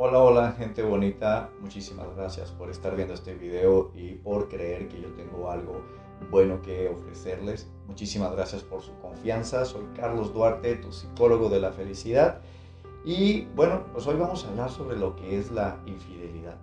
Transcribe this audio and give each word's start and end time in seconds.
Hola, 0.00 0.20
hola 0.20 0.52
gente 0.52 0.84
bonita, 0.84 1.50
muchísimas 1.60 2.06
gracias 2.14 2.52
por 2.52 2.70
estar 2.70 2.94
viendo 2.94 3.14
este 3.14 3.34
video 3.34 3.90
y 3.96 4.12
por 4.12 4.48
creer 4.48 4.86
que 4.86 5.00
yo 5.00 5.08
tengo 5.14 5.50
algo 5.50 5.82
bueno 6.30 6.62
que 6.62 6.88
ofrecerles. 6.88 7.68
Muchísimas 7.88 8.30
gracias 8.30 8.62
por 8.62 8.80
su 8.80 8.96
confianza. 9.00 9.64
Soy 9.64 9.84
Carlos 9.96 10.32
Duarte, 10.32 10.76
tu 10.76 10.92
psicólogo 10.92 11.48
de 11.48 11.58
la 11.58 11.72
felicidad. 11.72 12.38
Y 13.04 13.46
bueno, 13.56 13.86
pues 13.92 14.06
hoy 14.06 14.14
vamos 14.14 14.44
a 14.44 14.50
hablar 14.50 14.70
sobre 14.70 14.96
lo 14.96 15.16
que 15.16 15.36
es 15.36 15.50
la 15.50 15.80
infidelidad. 15.84 16.58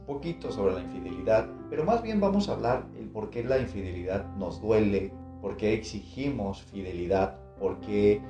Un 0.00 0.06
poquito 0.06 0.50
sobre 0.50 0.72
la 0.72 0.80
infidelidad, 0.80 1.46
pero 1.68 1.84
más 1.84 2.02
bien 2.02 2.18
vamos 2.18 2.48
a 2.48 2.52
hablar 2.52 2.86
el 2.98 3.10
por 3.10 3.28
qué 3.28 3.44
la 3.44 3.58
infidelidad 3.58 4.24
nos 4.36 4.62
duele, 4.62 5.12
por 5.42 5.58
qué 5.58 5.74
exigimos 5.74 6.62
fidelidad, 6.62 7.38
por 7.60 7.78
qué 7.80 8.22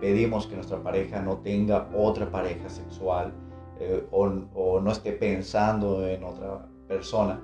pedimos 0.00 0.46
que 0.46 0.54
nuestra 0.54 0.82
pareja 0.82 1.20
no 1.20 1.36
tenga 1.36 1.90
otra 1.94 2.30
pareja 2.30 2.70
sexual 2.70 3.34
eh, 3.80 4.06
o, 4.10 4.80
no 4.80 4.90
esté 4.90 5.12
pensando 5.12 6.06
en 6.06 6.22
otra 6.24 6.68
persona. 6.86 7.40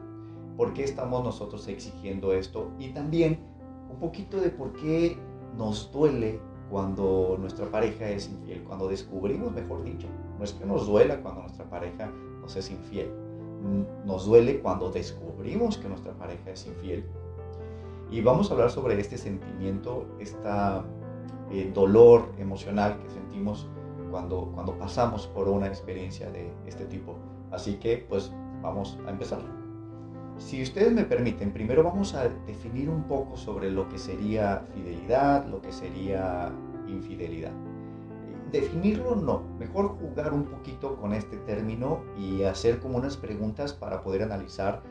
¿Por 0.57 0.73
qué 0.73 0.85
estamos 0.85 1.25
nosotros 1.25 1.67
exigiendo 1.69 2.33
esto? 2.33 2.71
Y 2.79 2.91
también 2.91 3.41
un 3.91 3.99
poquito 3.99 4.41
de 4.41 4.51
por 4.51 4.73
qué 4.75 5.17
nos 5.57 5.91
duele 5.91 6.41
cuando 6.71 7.37
nuestra 7.39 7.67
pareja 7.67 8.09
es 8.09 8.29
infiel, 8.29 8.63
cuando 8.63 8.89
descubrimos, 8.89 9.53
mejor 9.53 9.83
dicho, 9.83 10.07
no 10.39 10.45
es 10.45 10.53
que 10.53 10.65
nos 10.65 10.87
duela 10.87 11.21
cuando 11.21 11.43
nuestra 11.43 11.69
pareja 11.69 12.11
nos 12.41 12.55
es 12.55 12.71
infiel, 12.71 13.11
nos 14.05 14.27
duele 14.27 14.61
cuando 14.61 14.91
descubrimos 14.91 15.77
que 15.79 15.89
nuestra 15.89 16.13
pareja 16.13 16.51
es 16.51 16.67
infiel. 16.67 17.05
Y 18.11 18.21
vamos 18.21 18.51
a 18.51 18.55
hablar 18.55 18.71
sobre 18.71 18.99
este 19.01 19.19
sentimiento, 19.19 20.07
este 20.21 20.39
dolor 21.75 22.27
emocional 22.39 22.99
que 23.03 23.11
sentimos 23.11 23.69
cuando, 24.11 24.53
pasamos 24.79 25.27
por 25.29 25.49
una 25.49 25.67
experiencia 25.67 26.31
de 26.31 26.53
este 26.67 26.85
tipo. 26.87 27.17
Así 27.51 27.75
que 27.75 28.05
pues 28.09 28.33
vamos 28.63 28.99
a 29.07 29.11
empezar. 29.11 29.41
Si 30.39 30.63
ustedes 30.63 30.93
me 30.93 31.05
permiten, 31.05 31.53
primero 31.53 31.83
vamos 31.83 32.15
a 32.15 32.29
definir 32.47 32.89
un 32.89 33.05
poco 33.05 33.37
sobre 33.37 33.71
lo 33.71 33.89
que 33.89 33.99
sería 33.99 34.65
fidelidad, 34.75 35.47
lo 35.47 35.61
que 35.61 35.71
sería 35.71 36.51
infidelidad. 36.89 37.53
Definirlo 38.51 39.15
no, 39.15 39.43
mejor 39.59 39.99
jugar 39.99 40.33
un 40.33 40.45
poquito 40.45 40.97
con 40.97 41.13
este 41.13 41.37
término 41.39 42.01
y 42.19 42.43
hacer 42.43 42.81
como 42.81 42.99
unas 42.99 43.17
preguntas 43.17 43.73
para 43.73 44.03
poder 44.03 44.23
analizar 44.23 44.83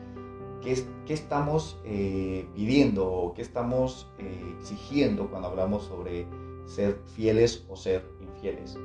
qué, 0.62 0.82
qué 1.04 1.14
estamos 1.14 1.78
eh, 1.84 2.48
pidiendo 2.54 3.10
o 3.10 3.34
qué 3.34 3.42
estamos 3.42 4.08
eh, 4.18 4.54
exigiendo 4.60 5.28
cuando 5.28 5.48
hablamos 5.48 5.84
sobre 5.84 6.26
ser 6.64 7.00
fieles 7.16 7.66
o 7.68 7.76
ser 7.76 8.08
infieles 8.20 8.78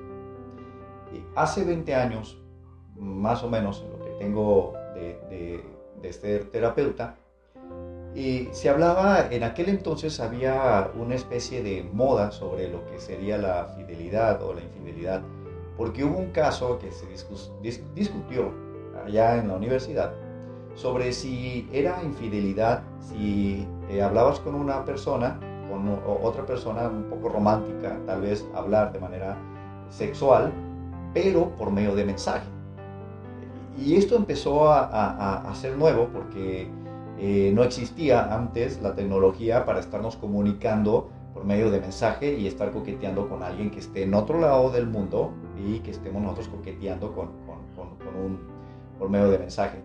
hace 1.36 1.64
20 1.64 1.96
años, 1.96 2.42
más 2.96 3.44
o 3.44 3.50
menos, 3.50 3.86
lo 3.92 4.04
que 4.04 4.12
tengo 4.12 4.74
de, 4.94 5.62
de, 6.02 6.14
ser 6.14 6.52
terapeuta, 6.52 7.18
y 8.14 8.48
se 8.52 8.70
hablaba, 8.70 9.28
en 9.32 9.44
aquel 9.44 9.70
entonces 9.70 10.20
había 10.20 10.92
una 10.96 11.16
especie 11.16 11.64
de 11.64 11.84
moda 11.92 12.32
sobre 12.32 12.70
lo 12.70 12.86
que 12.86 13.00
sería 13.00 13.38
la 13.38 13.74
fidelidad 13.76 14.42
o 14.44 14.54
la 14.54 14.62
infidelidad, 14.62 15.24
porque 15.76 16.04
hubo 16.04 16.18
un 16.18 16.32
caso 16.32 16.80
que 16.80 16.92
se 16.92 17.06
discutió 17.94 18.54
allá 19.04 19.38
en 19.38 19.50
la 19.50 19.56
universidad 19.56 20.14
sobre 20.76 21.14
si 21.14 21.68
era 21.72 22.04
infidelidad, 22.04 22.84
si 23.00 23.66
eh, 23.90 24.02
hablabas 24.02 24.40
con 24.40 24.56
una 24.56 24.84
persona, 24.86 25.40
con 25.70 26.00
otra 26.22 26.46
persona 26.46 26.88
un 26.88 27.06
poco 27.06 27.30
romántica, 27.30 27.98
tal 28.06 28.22
vez 28.22 28.48
hablar 28.54 28.92
de 28.92 29.00
manera 29.00 29.38
sexual, 29.90 30.54
pero 31.16 31.56
por 31.56 31.72
medio 31.72 31.96
de 31.96 32.04
mensaje. 32.04 32.46
Y 33.78 33.96
esto 33.96 34.18
empezó 34.18 34.70
a, 34.70 35.52
ser 35.56 35.78
nuevo 35.78 36.10
porque 36.12 36.68
eh, 37.18 37.52
no 37.56 37.64
existía 37.64 38.36
antes 38.36 38.82
la 38.82 38.94
tecnología 38.94 39.66
para 39.66 39.80
estarnos 39.80 40.18
comunicando 40.18 41.10
por 41.34 41.46
medio 41.46 41.72
de 41.72 41.80
mensaje 41.80 42.38
y 42.38 42.48
estar 42.48 42.72
coqueteando 42.72 43.30
con 43.30 43.44
alguien 43.44 43.72
que 43.72 43.80
esté 43.80 44.04
en 44.04 44.14
otro 44.14 44.40
lado 44.40 44.70
del 44.70 44.88
mundo 44.88 45.32
y 45.58 45.80
que 45.80 45.92
estemos 45.92 46.22
nosotros 46.22 46.50
coqueteando 46.50 47.14
con, 47.14 47.30
un, 48.22 48.40
por 49.00 49.10
medio 49.10 49.30
de 49.30 49.40
mensaje. 49.40 49.80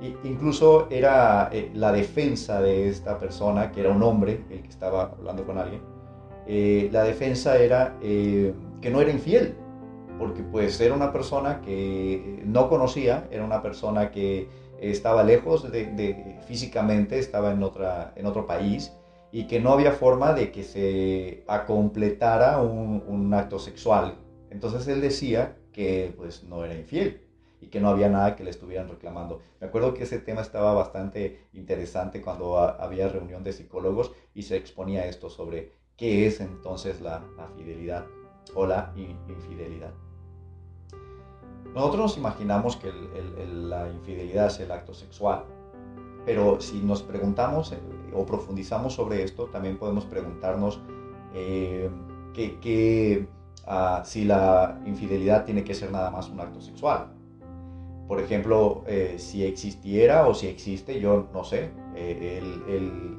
E 0.00 0.16
incluso 0.24 0.88
era 0.90 1.50
eh, 1.52 1.70
la 1.74 1.92
defensa 1.92 2.62
de 2.62 2.88
esta 2.88 3.18
persona, 3.18 3.70
que 3.72 3.80
era 3.80 3.90
un 3.90 4.02
hombre, 4.02 4.44
el 4.50 4.62
que 4.62 4.68
estaba 4.68 5.12
hablando 5.18 5.44
con 5.44 5.58
alguien, 5.58 5.82
eh, 6.46 6.88
la 6.92 7.04
defensa 7.04 7.56
era 7.58 7.94
que 8.00 8.90
no 8.90 9.00
era 9.00 9.10
infiel, 9.10 9.54
porque 10.22 10.44
pues 10.44 10.80
era 10.80 10.94
una 10.94 11.12
persona 11.12 11.60
que 11.62 12.44
no 12.46 12.68
conocía, 12.68 13.26
era 13.32 13.44
una 13.44 13.60
persona 13.60 14.12
que 14.12 14.48
estaba 14.78 15.24
lejos 15.24 15.68
de, 15.72 16.38
físicamente, 16.46 17.18
estaba 17.18 17.50
en, 17.50 17.60
otra, 17.64 18.12
en 18.14 18.26
otro 18.26 18.46
país 18.46 18.92
y 19.32 19.48
que 19.48 19.58
no 19.58 19.72
había 19.72 19.90
forma 19.90 20.32
de 20.32 20.52
que 20.52 20.62
se 20.62 21.44
completara 21.66 22.62
un, 22.62 23.02
un, 23.04 23.34
acto 23.34 23.58
sexual. 23.58 24.14
Entonces 24.48 24.86
él 24.86 25.00
decía 25.00 25.56
que 25.72 26.14
pues 26.16 26.44
no 26.44 26.64
era 26.64 26.76
infiel 26.76 27.22
y 27.60 27.66
que 27.66 27.80
no 27.80 27.88
había 27.88 28.08
nada 28.08 28.36
que 28.36 28.44
le 28.44 28.50
estuvieran 28.50 28.88
reclamando. 28.88 29.40
Me 29.60 29.66
acuerdo 29.66 29.92
que 29.92 30.04
ese 30.04 30.20
tema 30.20 30.42
estaba 30.42 30.72
bastante 30.72 31.48
interesante 31.52 32.22
cuando 32.22 32.58
había 32.58 33.08
reunión 33.08 33.42
de 33.42 33.52
psicólogos 33.52 34.12
y 34.34 34.42
se 34.42 34.56
exponía 34.56 35.04
esto 35.06 35.30
sobre 35.30 35.72
qué 35.96 36.28
es 36.28 36.38
entonces 36.38 37.00
la, 37.00 37.24
la 37.36 37.48
fidelidad 37.56 38.06
o 38.54 38.68
la 38.68 38.92
infidelidad. 38.96 39.92
Nosotros 41.74 42.00
nos 42.00 42.16
imaginamos 42.18 42.76
que 42.76 42.92
la 43.52 43.88
infidelidad 43.88 44.48
es 44.48 44.60
el 44.60 44.70
acto 44.70 44.92
sexual, 44.92 45.44
pero 46.26 46.60
si 46.60 46.78
nos 46.80 47.02
preguntamos 47.02 47.72
eh, 47.72 47.78
o 48.14 48.26
profundizamos 48.26 48.94
sobre 48.94 49.22
esto, 49.22 49.46
también 49.46 49.78
podemos 49.78 50.04
preguntarnos 50.04 50.80
eh, 51.34 51.90
que, 52.34 53.26
ah, 53.66 54.02
si 54.04 54.24
la 54.24 54.80
infidelidad 54.84 55.44
tiene 55.44 55.64
que 55.64 55.74
ser 55.74 55.90
nada 55.90 56.10
más 56.10 56.28
un 56.28 56.40
acto 56.40 56.60
sexual. 56.60 57.08
Por 58.06 58.20
ejemplo, 58.20 58.84
eh, 58.86 59.14
si 59.16 59.42
existiera 59.44 60.26
o 60.26 60.34
si 60.34 60.48
existe, 60.48 61.00
yo 61.00 61.28
no 61.32 61.44
sé, 61.44 61.70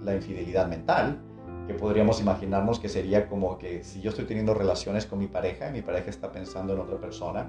la 0.04 0.16
infidelidad 0.16 0.68
mental, 0.68 1.20
que 1.68 1.74
podríamos 1.74 2.20
imaginarnos 2.20 2.80
que 2.80 2.90
sería 2.90 3.28
como 3.28 3.58
que 3.58 3.84
si 3.84 4.02
yo 4.02 4.10
estoy 4.10 4.26
teniendo 4.26 4.54
relaciones 4.54 5.06
con 5.06 5.20
mi 5.20 5.28
pareja 5.28 5.70
y 5.70 5.72
mi 5.72 5.82
pareja 5.82 6.10
está 6.10 6.32
pensando 6.32 6.74
en 6.74 6.80
otra 6.80 6.98
persona, 6.98 7.48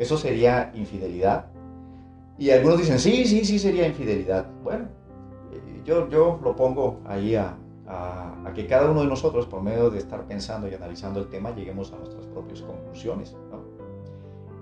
eso 0.00 0.16
sería 0.16 0.72
infidelidad. 0.74 1.46
Y 2.38 2.50
algunos 2.50 2.78
dicen, 2.78 2.98
sí, 2.98 3.26
sí, 3.26 3.44
sí 3.44 3.58
sería 3.58 3.86
infidelidad. 3.86 4.46
Bueno, 4.64 4.86
eh, 5.52 5.82
yo, 5.84 6.08
yo 6.08 6.40
lo 6.42 6.56
pongo 6.56 7.00
ahí 7.04 7.34
a, 7.36 7.56
que 8.54 8.66
cada 8.66 8.90
uno 8.90 9.02
de 9.02 9.06
nosotros, 9.06 9.46
por 9.46 9.62
medio 9.62 9.90
de 9.90 9.98
estar 9.98 10.26
pensando 10.26 10.66
y 10.68 10.74
analizando 10.74 11.20
el 11.20 11.28
tema, 11.28 11.54
lleguemos 11.54 11.92
a 11.92 11.96
nuestras 11.96 12.26
propias 12.26 12.62
conclusiones. 12.62 13.36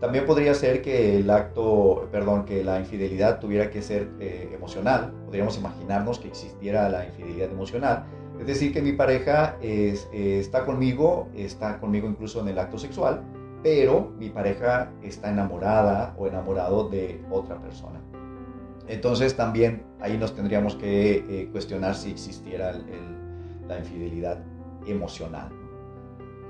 También 0.01 0.27
podría 0.27 0.55
ser 0.55 0.83
que 0.83 1.19
el 1.19 1.31
acto, 1.31 2.09
perdón, 2.11 2.45
que 2.45 2.65
la 2.65 2.81
infidelidad 2.81 3.39
tuviera 3.39 3.71
que 3.71 3.81
ser 3.81 4.11
eh, 4.21 4.51
emocional. 4.53 5.13
Podríamos 5.25 5.57
imaginarnos 5.57 6.19
que 6.19 6.29
existiera 6.29 6.89
la 6.89 7.07
infidelidad 7.07 7.51
emocional 7.51 8.05
es 8.41 8.47
decir, 8.47 8.73
que 8.73 8.81
mi 8.81 8.93
pareja 8.93 9.57
eh, 9.61 9.99
está 10.13 10.65
conmigo, 10.65 11.29
está 11.35 11.79
conmigo 11.81 12.09
incluso 12.09 12.41
en 12.41 12.49
el 12.49 12.59
acto 12.59 12.79
sexual, 12.79 13.23
pero 13.63 14.13
mi 14.19 14.31
pareja 14.31 14.93
está 15.03 15.31
enamorada 15.31 16.15
o 16.19 16.27
enamorado 16.27 16.89
de 16.89 17.25
otra 17.31 17.61
persona. 17.61 18.01
Entonces 18.87 19.37
también 19.37 19.85
ahí 20.01 20.17
nos 20.17 20.35
tendríamos 20.35 20.75
que 20.77 21.25
eh, 21.29 21.49
cuestionar 21.53 21.95
si 21.95 22.11
existiera 22.11 22.73
la 23.67 23.79
infidelidad 23.79 24.43
emocional. 24.87 25.51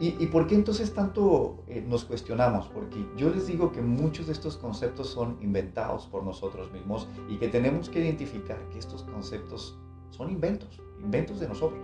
¿Y, 0.00 0.26
por 0.26 0.46
qué 0.46 0.54
entonces 0.54 0.94
tanto 0.94 1.64
eh, 1.66 1.84
nos 1.84 2.04
cuestionamos? 2.04 2.68
Porque 2.68 3.04
yo 3.16 3.30
les 3.30 3.48
digo 3.48 3.72
que 3.72 3.82
muchos 3.82 4.26
de 4.26 4.32
estos 4.32 4.56
conceptos 4.56 5.08
son 5.08 5.36
inventados 5.40 6.06
por 6.06 6.22
nosotros 6.22 6.70
mismos 6.70 7.08
y 7.28 7.36
que 7.36 7.48
tenemos 7.48 7.88
que 7.88 7.98
identificar 7.98 8.58
que 8.68 8.78
estos 8.78 9.02
conceptos 9.02 9.76
son 10.10 10.30
inventos 10.30 10.80
inventos 11.02 11.40
de 11.40 11.48
nosotros. 11.48 11.80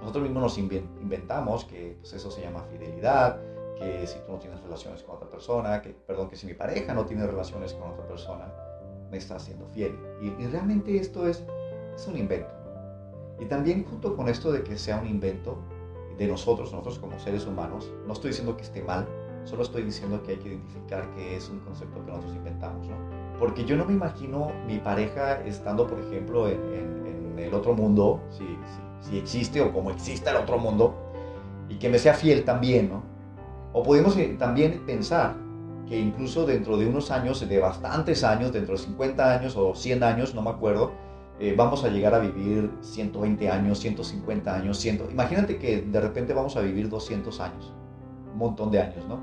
Nosotros 0.00 0.24
mismos 0.24 0.42
nos 0.42 0.58
inventamos 0.58 1.64
que 1.64 1.96
pues, 2.00 2.12
eso 2.12 2.30
se 2.30 2.42
llama 2.42 2.64
fidelidad, 2.70 3.40
que 3.84 4.06
si 4.06 4.18
tú 4.20 4.32
no 4.32 4.38
tienes 4.38 4.60
relaciones 4.62 5.02
con 5.02 5.16
otra 5.16 5.28
persona, 5.28 5.82
que, 5.82 5.90
perdón, 5.90 6.28
que 6.28 6.36
si 6.36 6.46
mi 6.46 6.54
pareja 6.54 6.94
no 6.94 7.04
tiene 7.04 7.26
relaciones 7.26 7.74
con 7.74 7.90
otra 7.90 8.06
persona, 8.06 8.52
me 9.10 9.18
está 9.18 9.36
haciendo 9.36 9.66
fiel. 9.68 9.98
Y, 10.20 10.30
realmente 10.46 10.96
esto 10.96 11.28
es, 11.28 11.44
es 11.94 12.06
un 12.06 12.16
invento. 12.16 12.52
Y 13.38 13.46
también 13.46 13.84
junto 13.84 14.16
con 14.16 14.28
esto 14.28 14.52
de 14.52 14.62
que 14.62 14.78
sea 14.78 14.98
un 14.98 15.06
invento 15.06 15.58
de 16.18 16.26
nosotros, 16.26 16.72
nosotros 16.72 16.98
como 16.98 17.18
seres 17.18 17.46
humanos, 17.46 17.92
no 18.06 18.12
estoy 18.12 18.30
diciendo 18.30 18.56
que 18.56 18.62
esté 18.62 18.82
mal, 18.82 19.06
solo 19.44 19.62
estoy 19.62 19.82
diciendo 19.82 20.22
que 20.22 20.32
hay 20.32 20.38
que 20.38 20.48
identificar 20.48 21.10
que 21.14 21.36
es 21.36 21.48
un 21.48 21.60
concepto 21.60 22.04
que 22.04 22.10
nosotros 22.10 22.34
inventamos, 22.34 22.86
¿no? 22.86 22.96
Porque 23.38 23.64
yo 23.64 23.76
no 23.76 23.84
me 23.84 23.92
imagino 23.92 24.52
mi 24.66 24.78
pareja 24.78 25.40
estando, 25.44 25.86
por 25.86 25.98
ejemplo, 25.98 26.48
en 26.48 27.36
el 27.36 27.52
otro 27.52 27.74
mundo, 27.74 28.20
si, 28.30 28.46
si, 29.00 29.18
existe 29.18 29.60
o 29.60 29.72
como 29.72 29.90
existe 29.90 30.30
el 30.30 30.36
otro 30.36 30.56
mundo, 30.56 30.94
y 31.68 31.76
que 31.76 31.88
me 31.88 31.98
sea 31.98 32.14
fiel 32.14 32.44
también, 32.44 32.88
¿no? 32.88 33.13
O 33.74 33.82
podemos 33.82 34.16
eh, 34.16 34.36
también 34.38 34.82
pensar 34.86 35.34
que 35.88 35.98
incluso 35.98 36.46
dentro 36.46 36.78
de 36.78 36.86
unos 36.86 37.10
años, 37.10 37.46
de 37.46 37.58
bastantes 37.58 38.22
años, 38.22 38.52
dentro 38.52 38.76
de 38.76 38.82
50 38.82 39.34
años 39.34 39.56
o 39.56 39.74
100 39.74 40.02
años, 40.04 40.34
no 40.34 40.42
me 40.42 40.50
acuerdo, 40.50 40.92
eh, 41.40 41.54
vamos 41.56 41.84
a 41.84 41.88
llegar 41.88 42.14
a 42.14 42.20
vivir 42.20 42.70
120 42.80 43.50
años, 43.50 43.80
150 43.80 44.54
años, 44.54 44.78
100. 44.78 45.08
Imagínate 45.10 45.58
que 45.58 45.82
de 45.82 46.00
repente 46.00 46.32
vamos 46.32 46.56
a 46.56 46.60
vivir 46.60 46.88
200 46.88 47.40
años, 47.40 47.72
un 48.32 48.38
montón 48.38 48.70
de 48.70 48.80
años, 48.80 49.04
¿no? 49.08 49.18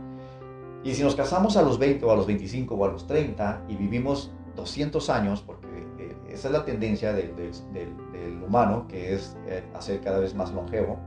Y 0.83 0.95
si 0.95 1.03
nos 1.03 1.15
casamos 1.15 1.55
a 1.55 1.61
los 1.61 1.79
20 1.79 2.03
o 2.05 2.11
a 2.11 2.15
los 2.17 2.27
25 2.27 2.75
o 2.75 2.85
a 2.85 2.89
los 2.89 3.07
30 3.07 3.63
y 3.69 3.75
vivimos 3.77 4.31
200 4.57 5.09
años, 5.09 5.41
porque 5.41 5.67
eh, 5.97 6.15
esa 6.29 6.49
es 6.49 6.53
la 6.53 6.65
tendencia 6.65 7.13
del, 7.13 7.33
del, 7.35 8.43
humano, 8.45 8.85
que 8.89 9.13
es 9.13 9.37
eh, 9.47 9.63
hacer 9.73 10.01
cada 10.01 10.19
vez 10.19 10.35
más 10.35 10.51
longevo, 10.51 10.99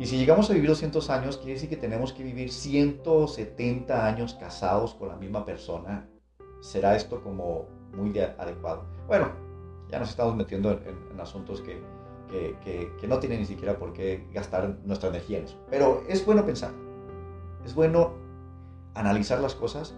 y 0.00 0.06
si 0.06 0.16
llegamos 0.16 0.48
a 0.48 0.54
vivir 0.54 0.70
200 0.70 1.10
años, 1.10 1.36
quiere 1.36 1.52
decir 1.52 1.68
que 1.68 1.76
tenemos 1.76 2.14
que 2.14 2.24
vivir 2.24 2.50
170 2.50 4.06
años 4.06 4.32
casados 4.32 4.94
con 4.94 5.08
la 5.08 5.16
misma 5.16 5.44
persona. 5.44 6.08
¿Será 6.60 6.96
esto 6.96 7.22
como 7.22 7.66
muy 7.94 8.18
adecuado? 8.18 8.86
Bueno, 9.06 9.30
ya 9.90 9.98
nos 9.98 10.08
estamos 10.08 10.34
metiendo 10.34 10.70
en, 10.72 11.20
asuntos 11.20 11.60
que, 11.60 11.82
que, 12.30 13.06
no 13.06 13.18
tienen 13.18 13.40
ni 13.40 13.44
siquiera 13.44 13.78
por 13.78 13.92
qué 13.92 14.26
gastar 14.32 14.78
nuestra 14.86 15.10
energía 15.10 15.36
en 15.36 15.44
eso. 15.44 15.58
Pero 15.68 16.02
es 16.08 16.24
bueno 16.24 16.46
pensar, 16.46 16.72
es 17.66 17.74
bueno 17.74 18.14
analizar 18.94 19.38
las 19.40 19.54
cosas 19.54 19.94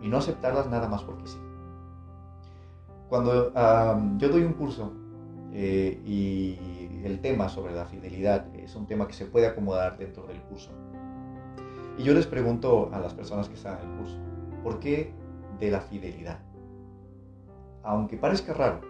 y 0.00 0.08
no 0.08 0.18
aceptarlas 0.18 0.66
nada 0.68 0.88
más 0.88 1.04
porque 1.04 1.28
sí. 1.28 1.38
Cuando 3.08 3.52
yo 4.18 4.28
doy 4.28 4.42
un 4.42 4.54
curso 4.54 4.92
eh, 5.52 6.00
y 6.04 6.91
el 7.04 7.20
tema 7.20 7.48
sobre 7.48 7.74
la 7.74 7.84
fidelidad 7.84 8.46
es 8.54 8.74
un 8.76 8.86
tema 8.86 9.06
que 9.06 9.14
se 9.14 9.26
puede 9.26 9.46
acomodar 9.46 9.98
dentro 9.98 10.26
del 10.26 10.40
curso. 10.42 10.70
Y 11.98 12.04
yo 12.04 12.14
les 12.14 12.26
pregunto 12.26 12.90
a 12.92 13.00
las 13.00 13.14
personas 13.14 13.48
que 13.48 13.54
están 13.54 13.78
en 13.80 13.90
el 13.90 13.98
curso, 13.98 14.16
¿por 14.62 14.78
qué 14.78 15.12
de 15.58 15.70
la 15.70 15.80
fidelidad? 15.80 16.38
Aunque 17.82 18.16
parezca 18.16 18.54
raro, 18.54 18.80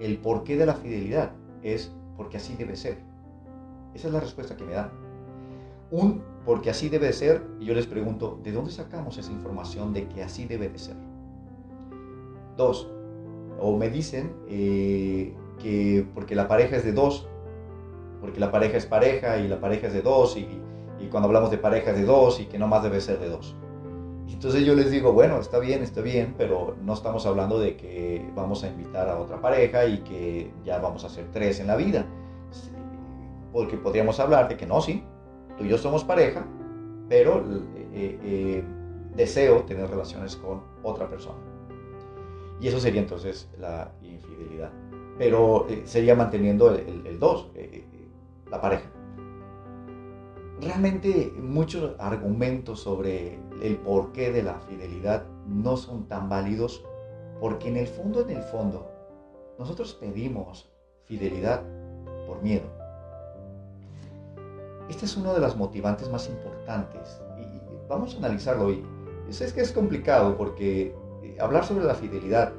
el 0.00 0.18
porqué 0.18 0.56
de 0.56 0.66
la 0.66 0.74
fidelidad 0.74 1.32
es 1.62 1.92
porque 2.16 2.38
así 2.38 2.54
debe 2.56 2.76
ser. 2.76 2.98
Esa 3.94 4.08
es 4.08 4.14
la 4.14 4.20
respuesta 4.20 4.56
que 4.56 4.64
me 4.64 4.72
dan. 4.72 4.90
Un 5.90 6.22
porque 6.44 6.70
así 6.70 6.88
debe 6.88 7.12
ser, 7.12 7.46
y 7.60 7.66
yo 7.66 7.74
les 7.74 7.86
pregunto, 7.86 8.40
¿de 8.42 8.50
dónde 8.50 8.72
sacamos 8.72 9.18
esa 9.18 9.30
información 9.30 9.92
de 9.92 10.08
que 10.08 10.22
así 10.22 10.46
debe 10.46 10.68
de 10.68 10.78
ser? 10.78 10.96
Dos, 12.56 12.90
o 13.60 13.76
me 13.76 13.90
dicen 13.90 14.32
eh, 14.48 15.34
que 15.60 16.04
porque 16.14 16.34
la 16.34 16.48
pareja 16.48 16.76
es 16.76 16.84
de 16.84 16.92
dos, 16.92 17.28
porque 18.22 18.38
la 18.38 18.52
pareja 18.52 18.78
es 18.78 18.86
pareja 18.86 19.36
y 19.38 19.48
la 19.48 19.60
pareja 19.60 19.88
es 19.88 19.92
de 19.92 20.00
dos 20.00 20.36
y, 20.36 20.48
cuando 21.10 21.26
hablamos 21.26 21.50
de 21.50 21.58
pareja 21.58 21.90
es 21.90 21.96
de 21.96 22.04
dos 22.04 22.38
y 22.38 22.46
que 22.46 22.58
no 22.58 22.68
más 22.68 22.84
debe 22.84 23.00
ser 23.00 23.18
de 23.18 23.28
dos. 23.28 23.56
Entonces 24.28 24.64
yo 24.64 24.76
les 24.76 24.90
digo, 24.92 25.12
bueno, 25.12 25.40
está 25.40 25.58
bien, 25.58 25.82
está 25.82 26.00
bien, 26.00 26.34
pero 26.38 26.76
no 26.80 26.94
estamos 26.94 27.26
hablando 27.26 27.58
de 27.58 27.76
que 27.76 28.24
vamos 28.36 28.62
a 28.62 28.68
invitar 28.68 29.08
a 29.08 29.18
otra 29.18 29.40
pareja 29.40 29.84
y 29.84 29.98
que 29.98 30.52
ya 30.64 30.78
vamos 30.78 31.04
a 31.04 31.08
ser 31.08 31.26
tres 31.32 31.58
en 31.58 31.66
la 31.66 31.74
vida. 31.74 32.06
Porque 33.52 33.76
podríamos 33.76 34.20
hablar 34.20 34.48
de 34.48 34.56
que 34.56 34.64
no, 34.64 34.80
sí, 34.80 35.04
tú 35.58 35.64
y 35.64 35.68
yo 35.68 35.76
somos 35.76 36.04
pareja, 36.04 36.46
pero 37.08 37.44
eh, 37.92 38.18
eh, 38.22 38.64
deseo 39.16 39.64
tener 39.64 39.90
relaciones 39.90 40.36
con 40.36 40.62
otra 40.84 41.10
persona. 41.10 41.38
Y 42.60 42.68
eso 42.68 42.78
sería 42.78 43.00
entonces 43.00 43.50
la 43.58 43.90
infidelidad. 44.02 44.70
Pero 45.18 45.66
eh, 45.68 45.82
sería 45.84 46.14
manteniendo 46.14 46.72
el 46.72 47.18
dos 47.18 47.50
la 48.52 48.60
pareja. 48.60 48.88
Realmente 50.60 51.32
muchos 51.40 51.96
argumentos 51.98 52.80
sobre 52.80 53.40
el 53.62 53.78
porqué 53.78 54.30
de 54.30 54.44
la 54.44 54.60
fidelidad 54.60 55.24
no 55.48 55.76
son 55.76 56.06
tan 56.06 56.28
válidos 56.28 56.84
porque 57.40 57.68
en 57.68 57.78
el 57.78 57.88
fondo, 57.88 58.20
en 58.20 58.30
el 58.30 58.42
fondo, 58.44 58.88
nosotros 59.58 59.94
pedimos 59.94 60.70
fidelidad 61.06 61.62
por 62.26 62.40
miedo. 62.42 62.66
Este 64.88 65.06
es 65.06 65.16
uno 65.16 65.34
de 65.34 65.40
los 65.40 65.56
motivantes 65.56 66.08
más 66.10 66.28
importantes 66.28 67.20
y 67.38 67.88
vamos 67.88 68.14
a 68.14 68.18
analizarlo 68.18 68.66
hoy. 68.66 68.84
Es 69.28 69.52
que 69.52 69.62
es 69.62 69.72
complicado 69.72 70.36
porque 70.36 70.94
eh, 71.22 71.36
hablar 71.40 71.64
sobre 71.64 71.84
la 71.84 71.94
fidelidad 71.94 72.52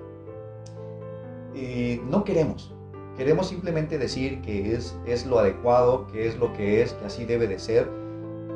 eh, 1.54 2.01
no 2.10 2.24
queremos, 2.24 2.74
Queremos 3.18 3.48
simplemente 3.48 4.00
decir 4.00 4.42
que 4.42 4.74
es, 4.74 4.98
es 5.06 5.27
lo 5.27 5.38
adecuado, 5.38 6.07
que 6.07 6.27
es 6.27 6.38
lo 6.38 6.51
que 6.54 6.81
es, 6.81 6.94
que 6.94 7.06
así 7.06 7.25
debe 7.25 7.48
de 7.48 7.60
ser 7.60 7.88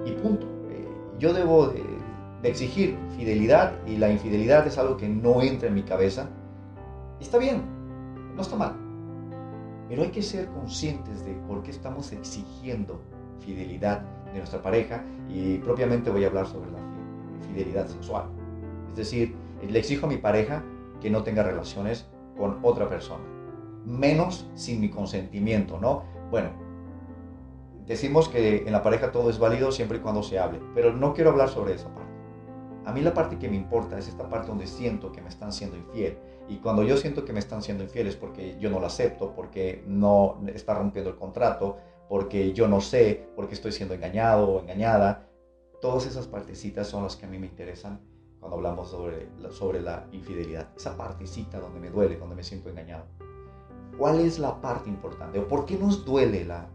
y 0.04 0.12
punto. 0.14 0.48
Eh, 0.72 0.88
yo 1.20 1.32
debo 1.32 1.68
de, 1.68 1.84
exigir 2.44 2.98
fidelidad 3.16 3.74
y 3.86 3.98
la 3.98 4.10
infidelidad 4.10 4.66
es 4.66 4.78
algo 4.78 4.98
que 4.98 5.08
no 5.08 5.44
entra 5.44 5.68
en 5.68 5.76
mi 5.76 5.84
cabeza. 5.84 6.30
Está 7.20 7.38
bien, 7.38 7.62
no 8.36 8.42
está 8.42 8.56
mal. 8.56 8.76
Pero 9.90 10.02
hay 10.02 10.10
que 10.10 10.24
ser 10.24 10.48
conscientes 10.48 11.24
de 11.24 11.34
por 11.48 11.62
qué 11.62 11.70
estamos 11.70 12.12
exigiendo 12.12 13.00
fidelidad 13.40 14.02
de 14.34 14.40
nuestra 14.40 14.62
pareja 14.62 15.04
y 15.30 15.60
propiamente 15.60 16.10
voy 16.10 16.24
a 16.24 16.28
hablar 16.28 16.48
sobre 16.48 16.72
la 16.72 16.80
fidelidad 17.48 17.88
sexual. 17.88 18.26
Es 18.90 18.98
decir, 18.98 19.36
le 19.68 19.78
exijo 19.78 20.08
a 20.08 20.10
mi 20.10 20.18
pareja 20.18 20.64
que 21.00 21.12
no 21.12 21.22
tenga 21.22 21.44
relaciones 21.44 22.08
con 22.36 22.58
otra 22.64 22.90
persona 22.90 23.37
menos 23.88 24.50
sin 24.54 24.82
mi 24.82 24.90
consentimiento, 24.90 25.80
¿no? 25.80 26.04
Bueno, 26.30 26.50
decimos 27.86 28.28
que 28.28 28.68
en 28.68 28.72
la 28.74 28.84
pareja 28.84 29.12
todo 29.12 29.30
es 29.30 29.40
válido 29.40 29.72
siempre 29.72 29.98
y 29.98 30.02
cuando 30.02 30.22
se 30.22 30.38
hable, 30.38 30.60
pero 30.76 30.94
no 30.94 31.14
quiero 31.14 31.32
hablar 31.32 31.50
sobre 31.50 31.74
esa 31.74 31.88
parte. 31.96 32.12
A 32.86 32.92
mí 32.92 33.02
la 33.02 33.14
parte 33.14 33.38
que 33.38 33.50
me 33.50 33.56
importa 33.56 33.98
es 33.98 34.08
esta 34.08 34.30
parte 34.30 34.48
donde 34.48 34.68
siento 34.68 35.12
que 35.12 35.22
me 35.22 35.30
están 35.30 35.52
siendo 35.52 35.78
infiel. 35.78 36.18
Y 36.50 36.58
cuando 36.58 36.84
yo 36.84 36.96
siento 36.96 37.26
que 37.26 37.34
me 37.34 37.40
están 37.40 37.62
siendo 37.62 37.84
infiel 37.84 38.08
es 38.08 38.16
porque 38.16 38.58
yo 38.60 38.70
no 38.70 38.80
la 38.80 38.88
acepto, 38.88 39.34
porque 39.34 39.84
no 39.88 40.42
está 40.48 40.74
rompiendo 40.74 41.10
el 41.10 41.18
contrato, 41.18 41.78
porque 42.08 42.54
yo 42.54 42.68
no 42.68 42.80
sé, 42.80 43.28
porque 43.36 43.56
estoy 43.56 43.72
siendo 43.72 43.94
engañado 43.94 44.50
o 44.50 44.62
engañada. 44.62 45.28
Todas 45.82 46.06
esas 46.06 46.28
partecitas 46.28 46.88
son 46.88 47.04
las 47.04 47.16
que 47.16 47.26
a 47.26 47.30
mí 47.30 47.40
me 47.40 47.48
interesan 47.48 48.00
cuando 48.40 48.58
hablamos 48.58 48.90
sobre 48.90 49.28
sobre 49.52 49.82
la 49.82 50.08
infidelidad. 50.12 50.70
Esa 50.76 50.96
partecita 50.96 51.60
donde 51.60 51.80
me 51.80 51.90
duele, 51.90 52.18
donde 52.18 52.36
me 52.36 52.44
siento 52.44 52.70
engañado. 52.70 53.06
¿Cuál 53.98 54.20
es 54.20 54.38
la 54.38 54.62
parte 54.62 54.90
importante? 54.90 55.40
¿O 55.40 55.48
por 55.48 55.66
qué 55.66 55.76
nos 55.76 56.06
duele 56.06 56.46
la, 56.46 56.70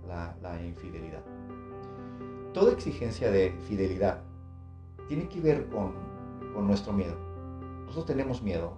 infidelidad? 0.65 1.23
Toda 2.53 2.73
exigencia 2.73 3.31
de 3.31 3.53
fidelidad 3.69 4.23
tiene 5.09 5.29
que 5.29 5.41
ver 5.41 5.69
con, 5.69 5.93
con 6.53 6.67
nuestro 6.67 6.93
miedo. 6.93 7.15
Nosotros 7.85 8.07
tenemos 8.07 8.43
miedo. 8.43 8.77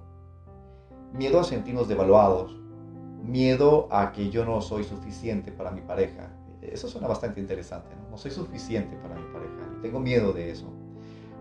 Miedo 1.12 1.40
a 1.40 1.44
sentirnos 1.44 1.88
devaluados. 1.88 2.60
Miedo 3.22 3.88
a 3.90 4.12
que 4.12 4.28
yo 4.28 4.44
no 4.44 4.60
soy 4.60 4.84
suficiente 4.84 5.50
para 5.50 5.70
mi 5.70 5.80
pareja. 5.80 6.30
Eso 6.60 6.88
suena 6.88 7.08
bastante 7.08 7.40
interesante. 7.40 7.96
No, 7.96 8.10
no 8.10 8.18
soy 8.18 8.30
suficiente 8.30 8.96
para 8.96 9.14
mi 9.14 9.32
pareja. 9.32 9.80
Tengo 9.80 10.00
miedo 10.00 10.34
de 10.34 10.50
eso. 10.50 10.70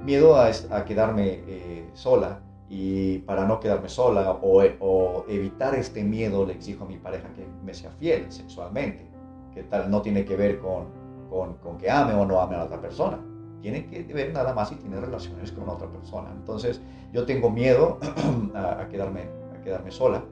Miedo 0.02 0.38
a, 0.38 0.48
a 0.48 0.86
quedarme 0.86 1.44
eh, 1.48 1.90
sola 1.94 2.42
y 2.70 3.20
para 3.20 3.46
no 3.46 3.60
quedarme 3.60 3.90
sola 3.90 4.40
o, 4.42 5.26
evitar 5.28 5.76
este 5.76 6.04
miedo 6.04 6.46
le 6.46 6.54
exijo 6.54 6.86
a 6.86 6.88
mi 6.88 6.98
pareja 6.98 7.30
que 7.34 7.46
me 7.64 7.74
sea 7.74 7.92
fiel 7.92 8.32
sexualmente, 8.32 9.08
que 9.54 9.64
tal 9.64 9.90
no 9.92 10.02
tiene 10.02 10.26
que 10.26 10.36
ver 10.36 10.60
con, 10.60 10.88
con, 11.30 11.78
que 11.78 11.90
ame 11.90 12.14
o 12.14 12.26
no 12.26 12.40
ame 12.40 12.56
a 12.56 12.60
la 12.60 12.64
otra 12.66 12.82
persona, 12.82 13.20
tiene 13.62 13.86
que 13.86 14.04
ver 14.14 14.34
nada 14.34 14.54
más 14.54 14.70
si 14.70 14.76
tiene 14.76 15.00
relaciones 15.00 15.52
con 15.52 15.70
otra 15.70 15.88
persona. 15.88 16.32
Entonces 16.32 16.82
yo 17.12 17.26
tengo 17.26 17.50
miedo 17.50 18.00
a, 18.56 18.88
quedarme, 18.90 19.28
a 19.58 19.62
quedarme 19.62 19.92
sola 19.92 20.24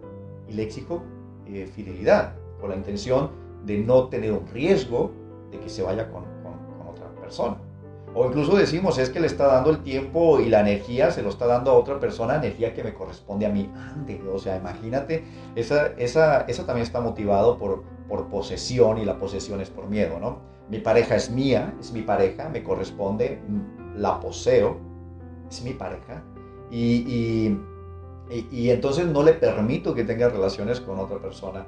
y 0.47 0.53
le 0.53 0.63
exijo 0.63 1.01
eh, 1.45 1.65
fidelidad 1.65 2.33
con 2.59 2.69
la 2.69 2.75
intención 2.75 3.31
de 3.65 3.77
no 3.79 4.07
tener 4.07 4.31
un 4.31 4.47
riesgo 4.47 5.11
de 5.51 5.59
que 5.59 5.69
se 5.69 5.83
vaya 5.83 6.09
con, 6.09 6.23
con 6.43 6.87
otra 6.87 7.09
persona. 7.19 7.57
O 8.13 8.25
incluso 8.25 8.57
decimos, 8.57 8.97
es 8.97 9.09
que 9.09 9.21
le 9.21 9.27
está 9.27 9.47
dando 9.47 9.69
el 9.69 9.83
tiempo 9.83 10.39
y 10.41 10.49
la 10.49 10.59
energía, 10.59 11.11
se 11.11 11.21
lo 11.21 11.29
está 11.29 11.45
dando 11.45 11.71
a 11.71 11.75
otra 11.75 11.99
persona, 11.99 12.35
energía 12.35 12.73
que 12.73 12.83
me 12.83 12.93
corresponde 12.93 13.45
a 13.45 13.49
mí. 13.49 13.71
Ande, 13.73 14.21
o 14.29 14.37
sea, 14.37 14.57
imagínate, 14.57 15.23
esa, 15.55 15.87
esa, 15.97 16.41
esa 16.41 16.65
también 16.65 16.83
está 16.83 16.99
motivado 16.99 17.57
por, 17.57 17.83
por 18.09 18.27
posesión 18.27 18.97
y 18.97 19.05
la 19.05 19.17
posesión 19.17 19.61
es 19.61 19.69
por 19.69 19.87
miedo, 19.87 20.19
¿no? 20.19 20.39
Mi 20.69 20.79
pareja 20.79 21.15
es 21.15 21.29
mía, 21.29 21.73
es 21.79 21.93
mi 21.93 22.01
pareja, 22.01 22.49
me 22.49 22.63
corresponde, 22.63 23.41
la 23.95 24.19
poseo, 24.19 24.77
es 25.49 25.63
mi 25.63 25.71
pareja. 25.71 26.21
Y, 26.69 27.57
y, 28.29 28.47
y, 28.51 28.69
entonces 28.69 29.05
no 29.07 29.23
le 29.23 29.33
permito 29.33 29.93
que 29.93 30.03
tenga 30.03 30.29
relaciones 30.29 30.79
con 30.79 30.99
otra 30.99 31.19
persona 31.19 31.65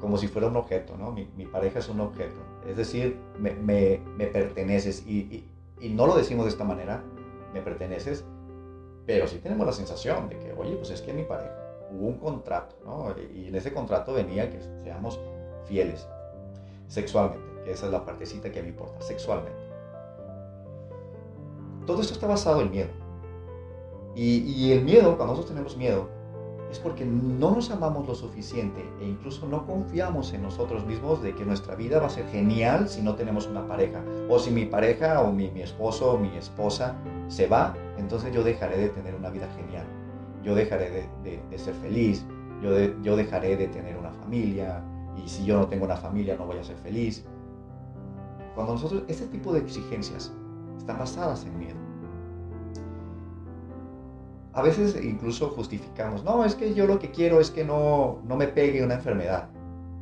como 0.00 0.18
si 0.18 0.26
fuera 0.28 0.48
un 0.48 0.56
objeto, 0.56 0.96
¿no? 0.98 1.12
Mi, 1.12 1.28
mi 1.36 1.46
pareja 1.46 1.78
es 1.78 1.88
un 1.88 2.00
objeto. 2.00 2.36
Es 2.68 2.76
decir, 2.76 3.16
me, 3.38 3.52
me, 3.54 4.00
me 4.16 4.26
perteneces. 4.26 5.04
Y, 5.06 5.20
y 5.20 5.48
no 5.90 6.06
lo 6.06 6.16
decimos 6.16 6.46
de 6.46 6.50
esta 6.50 6.64
manera, 6.64 7.02
me 7.52 7.60
perteneces, 7.60 8.24
pero 9.06 9.26
sí 9.26 9.38
tenemos 9.38 9.66
la 9.66 9.72
sensación 9.72 10.28
de 10.28 10.38
que, 10.38 10.52
oye, 10.52 10.76
pues 10.76 10.90
es 10.90 11.02
que 11.02 11.12
mi 11.12 11.24
pareja, 11.24 11.54
hubo 11.90 12.06
un 12.06 12.18
contrato, 12.18 12.76
¿no? 12.84 13.14
Y 13.34 13.48
en 13.48 13.54
ese 13.54 13.72
contrato 13.72 14.12
venía 14.12 14.50
que 14.50 14.60
seamos 14.82 15.20
fieles 15.66 16.06
sexualmente, 16.88 17.64
que 17.64 17.72
esa 17.72 17.86
es 17.86 17.92
la 17.92 18.04
partecita 18.04 18.50
que 18.50 18.62
me 18.62 18.68
importa, 18.68 19.00
sexualmente. 19.00 19.62
Todo 21.86 22.00
esto 22.00 22.14
está 22.14 22.26
basado 22.26 22.62
en 22.62 22.70
miedo. 22.70 22.90
Y, 24.16 24.70
el 24.70 24.84
miedo, 24.84 25.16
cuando 25.16 25.34
nosotros 25.34 25.48
tenemos 25.48 25.76
miedo, 25.76 26.08
es 26.74 26.80
porque 26.80 27.04
no 27.04 27.52
nos 27.52 27.70
amamos 27.70 28.08
lo 28.08 28.16
suficiente 28.16 28.84
e 29.00 29.06
incluso 29.06 29.46
no 29.46 29.64
confiamos 29.64 30.32
en 30.32 30.42
nosotros 30.42 30.84
mismos 30.84 31.22
de 31.22 31.32
que 31.32 31.44
nuestra 31.44 31.76
vida 31.76 32.00
va 32.00 32.08
a 32.08 32.10
ser 32.10 32.26
genial 32.26 32.88
si 32.88 33.00
no 33.00 33.14
tenemos 33.14 33.46
una 33.46 33.64
pareja. 33.64 34.02
O 34.28 34.40
si 34.40 34.50
mi 34.50 34.66
pareja 34.66 35.20
o 35.20 35.32
mi, 35.32 35.46
esposo 35.60 36.14
o 36.14 36.18
mi 36.18 36.36
esposa 36.36 36.96
se 37.28 37.46
va, 37.46 37.76
entonces 37.96 38.34
yo 38.34 38.42
dejaré 38.42 38.76
de 38.76 38.88
tener 38.88 39.14
una 39.14 39.30
vida 39.30 39.48
genial. 39.56 39.86
Yo 40.42 40.56
dejaré 40.56 41.08
de, 41.22 41.58
ser 41.58 41.74
feliz. 41.74 42.26
Yo, 42.60 42.70
yo 43.02 43.16
dejaré 43.16 43.56
de 43.56 43.68
tener 43.68 43.96
una 43.96 44.10
familia. 44.10 44.82
Y 45.24 45.28
si 45.28 45.44
yo 45.44 45.56
no 45.56 45.68
tengo 45.68 45.84
una 45.84 45.96
familia 45.96 46.36
no 46.36 46.44
voy 46.44 46.58
a 46.58 46.64
ser 46.64 46.76
feliz. 46.78 47.24
Cuando 48.56 48.72
nosotros, 48.72 49.04
este 49.06 49.26
tipo 49.28 49.52
de 49.52 49.60
exigencias 49.60 50.32
están 50.76 50.98
basadas 50.98 51.44
en 51.44 51.56
miedo. 51.56 51.83
A 54.54 54.62
veces 54.62 54.96
incluso 55.02 55.50
justificamos, 55.50 56.22
no, 56.22 56.44
es 56.44 56.54
que 56.54 56.74
yo 56.74 56.86
lo 56.86 56.98
que 56.98 57.10
quiero 57.10 57.40
es 57.40 57.50
que 57.50 57.64
no, 57.64 58.20
no 58.24 58.36
me 58.36 58.46
pegue 58.46 58.84
una 58.84 58.94
enfermedad. 58.94 59.48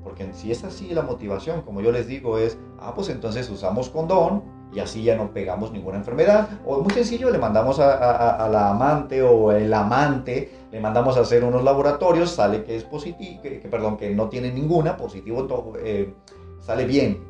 Porque 0.02 0.28
si 0.32 0.50
es 0.50 0.64
así 0.64 0.90
la 0.90 1.02
motivación, 1.02 1.62
como 1.62 1.80
yo 1.80 1.92
les 1.92 2.06
digo, 2.06 2.38
es, 2.38 2.58
ah, 2.78 2.92
pues 2.94 3.08
entonces 3.08 3.48
usamos 3.48 3.88
condón 3.88 4.42
y 4.72 4.80
así 4.80 5.02
ya 5.02 5.16
no 5.16 5.32
pegamos 5.32 5.72
ninguna 5.72 5.98
enfermedad. 5.98 6.48
O 6.66 6.80
muy 6.80 6.92
sencillo, 6.92 7.30
le 7.30 7.38
mandamos 7.38 7.78
a, 7.78 8.48
la 8.50 8.70
amante 8.70 9.22
o 9.22 9.52
el 9.52 9.72
amante, 9.72 10.50
le 10.70 10.80
mandamos 10.80 11.16
a 11.16 11.20
hacer 11.20 11.44
unos 11.44 11.62
laboratorios, 11.62 12.30
sale 12.30 12.64
que 12.64 12.76
es 12.76 12.84
positivo, 12.84 13.42
que, 13.42 13.68
perdón, 13.70 13.96
que 13.96 14.10
no 14.14 14.28
tiene 14.28 14.52
ninguna, 14.52 14.96
positivo, 14.96 15.44
todo, 15.44 15.74
eh, 15.78 16.14
sale 16.58 16.84
bien 16.86 17.22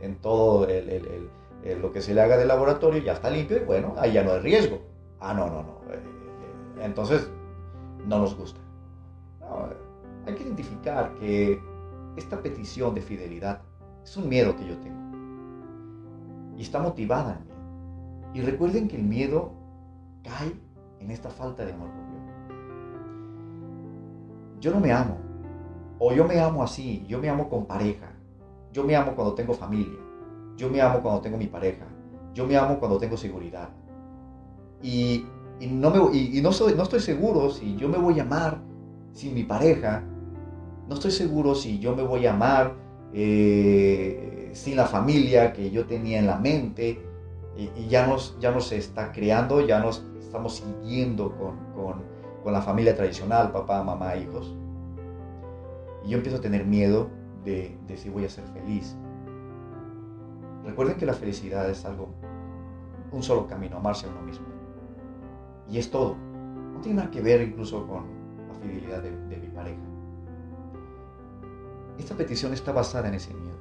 en, 0.00 0.16
todo 0.16 0.66
lo 1.80 1.92
que 1.92 2.02
se 2.02 2.14
le 2.14 2.20
haga 2.20 2.36
de 2.36 2.46
laboratorio, 2.46 3.02
ya 3.02 3.12
está 3.12 3.30
limpio 3.30 3.58
y 3.58 3.64
bueno, 3.64 3.94
ahí 3.96 4.12
ya 4.12 4.22
no 4.22 4.32
hay 4.32 4.40
riesgo. 4.40 4.78
Ah, 5.20 5.34
no, 5.34 5.46
no, 5.46 5.62
no. 5.62 5.92
Eh, 5.92 5.98
entonces, 6.80 7.30
no 8.06 8.18
nos 8.20 8.36
gusta. 8.36 8.60
hay 10.26 10.34
que 10.34 10.42
identificar 10.42 11.14
que 11.14 11.60
esta 12.16 12.42
petición 12.42 12.94
de 12.94 13.00
fidelidad 13.00 13.62
es 14.04 14.16
un 14.16 14.28
miedo 14.28 14.56
que 14.56 14.66
yo 14.66 14.76
tengo. 14.78 14.96
Y 16.56 16.62
está 16.62 16.80
motivada 16.80 17.38
en 17.38 17.46
mí. 17.46 18.40
Y 18.40 18.42
recuerden 18.42 18.88
que 18.88 18.96
el 18.96 19.04
miedo 19.04 19.52
cae 20.22 20.52
en 21.00 21.10
esta 21.10 21.30
falta 21.30 21.64
de 21.64 21.72
amor 21.72 21.88
propio. 21.90 22.18
Yo 24.60 24.72
no 24.72 24.80
me 24.80 24.92
amo. 24.92 25.18
O 25.98 26.12
yo 26.12 26.26
me 26.26 26.40
amo 26.40 26.62
así. 26.62 27.04
Yo 27.08 27.18
me 27.18 27.28
amo 27.28 27.48
con 27.48 27.66
pareja. 27.66 28.10
Yo 28.72 28.84
me 28.84 28.96
amo 28.96 29.14
cuando 29.14 29.34
tengo 29.34 29.54
familia. 29.54 29.98
Yo 30.56 30.68
me 30.68 30.80
amo 30.80 31.00
cuando 31.00 31.20
tengo 31.20 31.38
mi 31.38 31.46
pareja. 31.46 31.86
Yo 32.34 32.46
me 32.46 32.56
amo 32.56 32.78
cuando 32.78 32.98
tengo 32.98 33.16
seguridad. 33.16 33.68
Y 34.82 35.26
y 35.60 35.66
no, 35.66 35.90
me, 35.90 36.16
y, 36.16 36.40
no, 36.40 36.52
soy, 36.52 36.74
no 36.74 36.84
estoy 36.84 37.00
seguro 37.00 37.50
si 37.50 37.76
yo 37.76 37.88
me 37.88 37.98
voy 37.98 38.20
a 38.20 38.22
amar 38.22 38.60
sin 39.12 39.34
mi 39.34 39.44
pareja, 39.44 40.04
no 40.88 40.94
estoy 40.94 41.10
seguro 41.10 41.54
si 41.54 41.78
yo 41.78 41.96
me 41.96 42.02
voy 42.02 42.26
a 42.26 42.32
amar 42.32 42.76
eh, 43.12 44.50
sin 44.54 44.76
la 44.76 44.86
familia 44.86 45.52
que 45.52 45.70
yo 45.70 45.86
tenía 45.86 46.18
en 46.18 46.26
la 46.26 46.38
mente, 46.38 47.02
y, 47.56 47.88
ya, 47.88 48.06
nos, 48.06 48.38
ya 48.38 48.52
nos 48.52 48.70
está 48.70 49.10
creando, 49.10 49.66
ya 49.66 49.80
nos 49.80 50.04
estamos 50.20 50.62
siguiendo 50.62 51.36
con, 51.36 51.56
con, 51.74 52.04
con 52.44 52.52
la 52.52 52.62
familia 52.62 52.94
tradicional, 52.94 53.50
papá, 53.50 53.82
mamá, 53.82 54.14
hijos. 54.14 54.54
Y 56.04 56.10
yo 56.10 56.18
empiezo 56.18 56.38
a 56.38 56.40
tener 56.40 56.64
miedo 56.64 57.10
de, 57.44 57.76
de 57.88 57.96
si 57.96 58.10
voy 58.10 58.24
a 58.24 58.28
ser 58.28 58.44
feliz. 58.54 58.96
Recuerden 60.64 60.96
que 60.96 61.06
la 61.06 61.14
felicidad 61.14 61.68
es 61.68 61.84
algo, 61.84 62.10
un 63.10 63.24
solo 63.24 63.48
camino, 63.48 63.78
amarse 63.78 64.06
a 64.06 64.10
uno 64.10 64.22
mismo. 64.22 64.46
Y 65.70 65.78
es 65.78 65.90
todo. 65.90 66.16
No 66.16 66.80
tiene 66.80 66.98
nada 66.98 67.10
que 67.10 67.20
ver 67.20 67.42
incluso 67.42 67.86
con 67.86 68.04
la 68.48 68.54
fidelidad 68.54 69.02
de, 69.02 69.36
mi 69.36 69.48
pareja. 69.48 69.80
Esta 71.98 72.14
petición 72.14 72.52
está 72.52 72.72
basada 72.72 73.08
en 73.08 73.14
ese 73.14 73.34
miedo. 73.34 73.58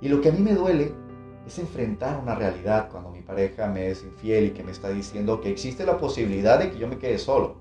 Y 0.00 0.08
lo 0.08 0.20
que 0.20 0.30
a 0.30 0.32
mí 0.32 0.40
me 0.40 0.54
duele 0.54 0.94
es 1.46 1.58
enfrentar 1.58 2.18
una 2.20 2.34
realidad 2.34 2.88
cuando 2.90 3.10
mi 3.10 3.20
pareja 3.20 3.66
me 3.66 3.90
es 3.90 4.02
infiel 4.04 4.46
y 4.46 4.50
que 4.50 4.62
me 4.62 4.70
está 4.70 4.88
diciendo 4.88 5.40
que 5.40 5.50
existe 5.50 5.84
la 5.84 5.98
posibilidad 5.98 6.58
de 6.58 6.70
que 6.70 6.78
yo 6.78 6.88
me 6.88 6.98
quede 6.98 7.18
solo. 7.18 7.56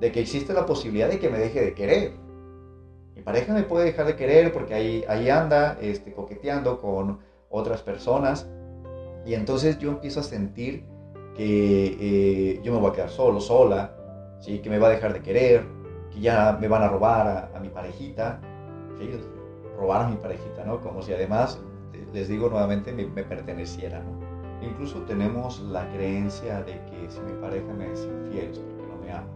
De 0.00 0.12
que 0.12 0.20
existe 0.20 0.52
la 0.52 0.66
posibilidad 0.66 1.08
de 1.08 1.18
que 1.18 1.30
me 1.30 1.38
deje 1.38 1.60
de 1.60 1.74
querer. 1.74 2.12
Mi 3.14 3.22
pareja 3.22 3.54
me 3.54 3.62
puede 3.62 3.86
dejar 3.86 4.06
de 4.06 4.16
querer 4.16 4.52
porque 4.52 4.74
ahí, 4.74 5.04
ahí 5.08 5.30
anda 5.30 5.78
este, 5.80 6.12
coqueteando 6.12 6.80
con 6.80 7.20
otras 7.48 7.82
personas. 7.82 8.48
Y 9.24 9.34
entonces 9.34 9.78
yo 9.78 9.90
empiezo 9.90 10.20
a 10.20 10.24
sentir 10.24 10.84
que 11.34 11.96
eh, 12.00 12.60
yo 12.62 12.72
me 12.72 12.78
voy 12.78 12.90
a 12.90 12.92
quedar 12.94 13.10
solo, 13.10 13.40
sola, 13.40 13.94
¿sí? 14.40 14.60
que 14.60 14.70
me 14.70 14.78
va 14.78 14.88
a 14.88 14.90
dejar 14.90 15.12
de 15.12 15.20
querer, 15.20 15.64
que 16.12 16.20
ya 16.20 16.56
me 16.60 16.68
van 16.68 16.82
a 16.82 16.88
robar 16.88 17.50
a, 17.54 17.60
mi 17.60 17.68
parejita, 17.68 18.40
robar 19.76 20.02
a 20.02 20.08
mi 20.08 20.16
parejita, 20.16 20.64
¿no? 20.64 20.80
Como 20.80 21.02
si 21.02 21.12
además, 21.12 21.60
les 22.12 22.28
digo 22.28 22.48
nuevamente, 22.48 22.92
me, 22.92 23.06
perteneciera, 23.24 24.00
¿no? 24.00 24.34
Incluso 24.64 25.02
tenemos 25.02 25.60
la 25.60 25.86
creencia 25.92 26.62
de 26.62 26.72
que 26.86 27.10
si 27.10 27.20
mi 27.20 27.32
pareja 27.40 27.72
me 27.74 27.92
es 27.92 28.04
infiel 28.04 28.50
es 28.50 28.58
porque 28.58 28.86
no 28.86 28.96
me 28.96 29.12
ama. 29.12 29.26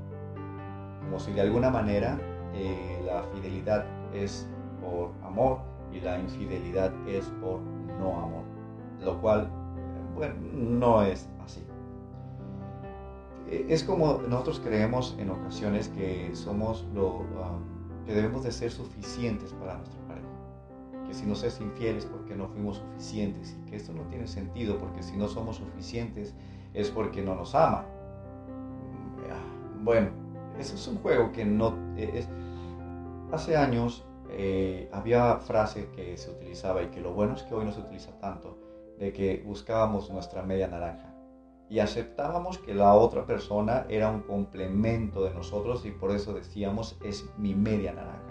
Como 1.01 1.19
si 1.19 1.33
de 1.33 1.41
alguna 1.41 1.71
manera 1.71 2.19
eh, 2.55 3.03
la 3.05 3.25
fidelidad 3.25 3.85
es 4.15 4.49
por 4.81 5.11
amor 5.23 5.59
y 5.93 6.01
la 6.01 6.19
infidelidad 6.19 6.93
es 7.07 7.27
por 7.43 7.61
no 7.61 8.21
amor. 8.21 8.45
Lo 9.01 9.21
cual, 9.21 9.51
bueno, 10.15 10.35
no 10.53 11.03
es 11.03 11.29
así. 11.45 11.63
Eh, 13.51 13.67
es 13.69 13.83
como 13.83 14.21
nosotros 14.29 14.61
creemos 14.61 15.17
en 15.19 15.31
ocasiones 15.31 15.89
que 15.89 16.31
somos 16.35 16.87
lo 16.95 17.23
que 18.07 18.15
debemos 18.15 18.45
de 18.45 18.53
ser 18.53 18.71
suficientes 18.71 19.53
para 19.55 19.79
nuestra 19.79 20.01
pareja. 20.07 20.27
Que 21.07 21.15
si 21.15 21.25
nos 21.25 21.43
es 21.43 21.61
infiel 21.61 21.97
es 21.97 22.05
porque 22.05 22.37
no 22.37 22.49
fuimos 22.49 22.79
suficientes 22.79 23.57
y 23.59 23.71
que 23.71 23.77
esto 23.77 23.93
no 23.93 24.03
tiene 24.03 24.27
sentido 24.27 24.79
porque 24.79 25.03
si 25.03 25.17
no 25.17 25.29
somos 25.29 25.57
suficientes 25.57 26.35
es 26.75 26.91
porque 26.91 27.23
no 27.23 27.35
nos 27.35 27.55
ama. 27.55 27.87
Mm, 29.79 29.85
bueno, 29.85 30.11
eso 30.59 30.75
es 30.75 30.87
un 30.87 30.99
juego 30.99 31.33
que 31.33 31.45
no 31.45 31.75
eh, 31.97 32.11
es. 32.15 32.29
Hace 33.33 33.57
años 33.57 34.05
eh, 34.31 34.89
había 34.93 35.37
frase 35.37 35.89
que 35.95 36.17
se 36.19 36.31
utilizaba 36.31 36.83
y 36.83 36.89
que 36.89 37.01
lo 37.01 37.15
bueno 37.15 37.35
es 37.35 37.43
que 37.43 37.55
hoy 37.55 37.65
no 37.65 37.73
se 37.73 37.81
utiliza 37.81 38.11
tanto, 38.19 38.59
de 38.99 39.13
que 39.13 39.43
buscábamos 39.47 40.11
nuestra 40.11 40.43
media 40.43 40.69
naranja 40.69 41.18
y 41.71 41.81
aceptábamos 41.81 42.59
que 42.59 42.75
la 42.75 42.95
otra 42.95 43.27
persona 43.27 43.85
era 43.89 44.11
un 44.11 44.23
complemento 44.23 45.25
de 45.25 45.35
nosotros 45.35 45.85
y 45.85 45.91
por 45.91 46.13
eso 46.13 46.33
decíamos 46.33 46.99
es 47.03 47.29
mi 47.37 47.55
media 47.55 47.93
naranja. 47.93 48.23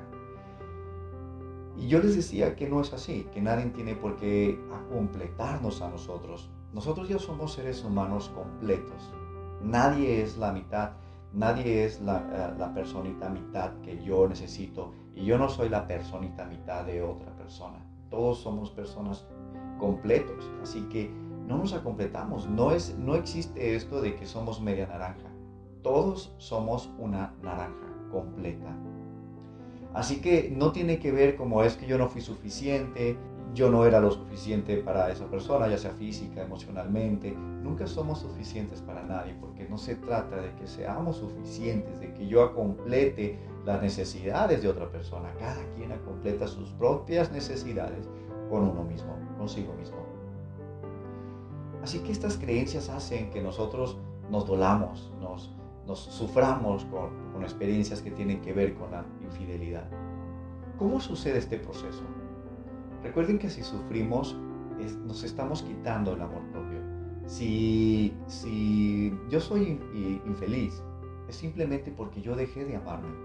Y 1.77 1.87
yo 1.87 1.99
les 1.99 2.15
decía 2.15 2.55
que 2.55 2.67
no 2.67 2.81
es 2.81 2.91
así, 2.93 3.27
que 3.31 3.41
nadie 3.41 3.65
tiene 3.67 3.93
por 3.93 4.15
qué 4.15 4.59
completarnos 4.91 5.81
a 5.81 5.89
nosotros. 5.89 6.49
Nosotros 6.73 7.07
ya 7.07 7.19
somos 7.19 7.53
seres 7.53 7.83
humanos 7.83 8.31
completos. 8.33 9.13
Nadie 9.61 10.23
es 10.23 10.37
la 10.37 10.51
mitad, 10.51 10.93
nadie 11.33 11.85
es 11.85 12.01
la, 12.01 12.17
eh, 12.33 12.55
la 12.57 12.73
personita 12.73 13.29
mitad 13.29 13.73
que 13.81 14.03
yo 14.03 14.27
necesito 14.27 14.93
y 15.13 15.25
yo 15.25 15.37
no 15.37 15.49
soy 15.49 15.69
la 15.69 15.87
personita 15.87 16.45
mitad 16.45 16.83
de 16.85 17.03
otra 17.03 17.31
persona. 17.35 17.77
Todos 18.09 18.39
somos 18.39 18.71
personas 18.71 19.27
completos. 19.77 20.49
Así 20.63 20.81
que 20.89 21.11
no 21.47 21.57
nos 21.57 21.73
acompletamos. 21.73 22.47
No, 22.47 22.71
es, 22.71 22.95
no 22.97 23.15
existe 23.15 23.75
esto 23.75 24.01
de 24.01 24.15
que 24.15 24.25
somos 24.25 24.61
media 24.61 24.85
naranja. 24.85 25.31
Todos 25.81 26.33
somos 26.37 26.89
una 26.99 27.33
naranja 27.41 27.87
completa. 28.11 28.75
Así 29.93 30.19
que 30.19 30.53
no 30.55 30.73
tiene 30.73 30.99
que 30.99 31.11
ver 31.11 31.37
como 31.37 31.63
es 31.63 31.77
que 31.77 31.87
yo 31.87 31.97
no 31.97 32.09
fui 32.09 32.21
suficiente, 32.21 33.17
yo 33.53 33.71
no 33.71 33.85
era 33.85 33.99
lo 34.01 34.11
suficiente 34.11 34.77
para 34.77 35.09
esa 35.09 35.25
persona, 35.27 35.67
ya 35.67 35.77
sea 35.77 35.91
física, 35.91 36.43
emocionalmente. 36.43 37.31
Nunca 37.31 37.87
somos 37.87 38.19
suficientes 38.19 38.81
para 38.81 39.03
nadie 39.03 39.35
porque 39.39 39.67
no 39.67 39.77
se 39.77 39.95
trata 39.95 40.35
de 40.35 40.53
que 40.55 40.67
seamos 40.67 41.17
suficientes, 41.17 41.99
de 42.01 42.13
que 42.13 42.27
yo 42.27 42.53
complete 42.53 43.39
las 43.65 43.81
necesidades 43.81 44.61
de 44.61 44.67
otra 44.67 44.91
persona. 44.91 45.33
Cada 45.39 45.63
quien 45.75 45.97
completa 46.05 46.47
sus 46.47 46.69
propias 46.71 47.31
necesidades 47.31 48.09
con 48.49 48.63
uno 48.63 48.83
mismo, 48.83 49.15
consigo 49.37 49.73
mismo. 49.73 50.06
Así 51.87 51.99
que 51.99 52.11
estas 52.11 52.35
creencias 52.35 52.89
hacen 52.89 53.29
que 53.29 53.41
nosotros 53.41 53.97
nos 54.29 54.45
dolamos, 54.45 55.09
nos, 55.21 55.55
nos 55.85 55.99
suframos 55.99 56.83
con, 56.83 57.31
con 57.31 57.43
experiencias 57.43 58.01
que 58.01 58.11
tienen 58.11 58.41
que 58.41 58.51
ver 58.51 58.73
con 58.73 58.91
la 58.91 59.05
infidelidad. 59.21 59.89
¿Cómo 60.77 60.99
sucede 60.99 61.37
este 61.37 61.57
proceso? 61.57 62.03
Recuerden 63.01 63.39
que 63.39 63.49
si 63.49 63.63
sufrimos, 63.63 64.35
nos 65.05 65.23
estamos 65.23 65.61
quitando 65.61 66.11
el 66.11 66.21
amor 66.21 66.41
propio. 66.51 66.81
Si, 67.25 68.13
si 68.27 69.17
yo 69.29 69.39
soy 69.39 69.79
infeliz, 70.25 70.83
es 71.29 71.37
simplemente 71.37 71.89
porque 71.89 72.21
yo 72.21 72.35
dejé 72.35 72.65
de 72.65 72.75
amarme. 72.75 73.15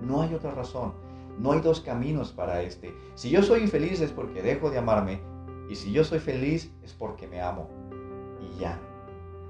No 0.00 0.22
hay 0.22 0.32
otra 0.32 0.52
razón. 0.52 0.94
No 1.38 1.52
hay 1.52 1.60
dos 1.60 1.82
caminos 1.82 2.32
para 2.32 2.62
este. 2.62 2.94
Si 3.14 3.28
yo 3.28 3.42
soy 3.42 3.60
infeliz 3.60 4.00
es 4.00 4.10
porque 4.10 4.40
dejo 4.40 4.70
de 4.70 4.78
amarme 4.78 5.20
y 5.68 5.74
si 5.74 5.92
yo 5.92 6.02
soy 6.02 6.18
feliz 6.18 6.72
es 6.82 6.94
porque 6.94 7.26
me 7.26 7.42
amo 7.42 7.68
y 8.46 8.60
ya. 8.60 8.78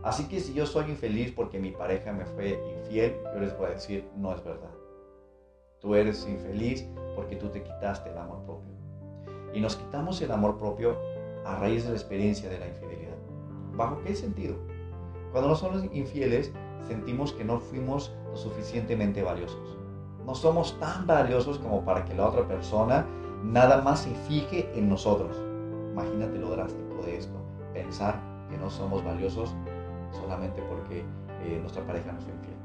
Así 0.02 0.28
que 0.28 0.40
si 0.40 0.54
yo 0.54 0.66
soy 0.66 0.90
infeliz 0.90 1.32
porque 1.32 1.58
mi 1.58 1.72
pareja 1.72 2.12
me 2.12 2.24
fue 2.24 2.60
infiel, 2.78 3.16
yo 3.34 3.40
les 3.40 3.56
voy 3.58 3.66
a 3.66 3.70
decir, 3.70 4.08
no 4.16 4.32
es 4.32 4.44
verdad. 4.44 4.70
Tú 5.80 5.94
eres 5.94 6.26
infeliz 6.28 6.86
porque 7.14 7.36
tú 7.36 7.48
te 7.48 7.62
quitaste 7.62 8.10
el 8.10 8.18
amor 8.18 8.44
propio. 8.44 8.72
Y 9.52 9.60
nos 9.60 9.76
quitamos 9.76 10.20
el 10.22 10.30
amor 10.30 10.58
propio 10.58 10.96
a 11.44 11.56
raíz 11.56 11.84
de 11.84 11.90
la 11.90 11.96
experiencia 11.96 12.48
de 12.48 12.58
la 12.58 12.68
infidelidad. 12.68 13.16
¿Bajo 13.74 14.00
qué 14.02 14.14
sentido? 14.14 14.56
Cuando 15.32 15.50
no 15.50 15.56
somos 15.56 15.84
infieles, 15.92 16.52
sentimos 16.86 17.32
que 17.32 17.44
no 17.44 17.58
fuimos 17.58 18.14
lo 18.30 18.36
suficientemente 18.36 19.22
valiosos. 19.22 19.76
No 20.24 20.34
somos 20.34 20.78
tan 20.78 21.06
valiosos 21.06 21.58
como 21.58 21.84
para 21.84 22.04
que 22.04 22.14
la 22.14 22.28
otra 22.28 22.46
persona 22.46 23.06
nada 23.42 23.82
más 23.82 24.00
se 24.00 24.14
fije 24.28 24.70
en 24.74 24.88
nosotros. 24.88 25.36
Imagínate 25.92 26.38
lo 26.38 26.50
drástico 26.50 27.02
de 27.04 27.16
esto. 27.16 27.34
Pensar 27.72 28.35
que 28.48 28.56
no 28.58 28.70
somos 28.70 29.04
valiosos 29.04 29.54
solamente 30.12 30.62
porque 30.62 31.00
eh, 31.42 31.58
nuestra 31.60 31.84
pareja 31.86 32.12
nos 32.12 32.24
fue 32.24 32.32
infiel. 32.32 32.56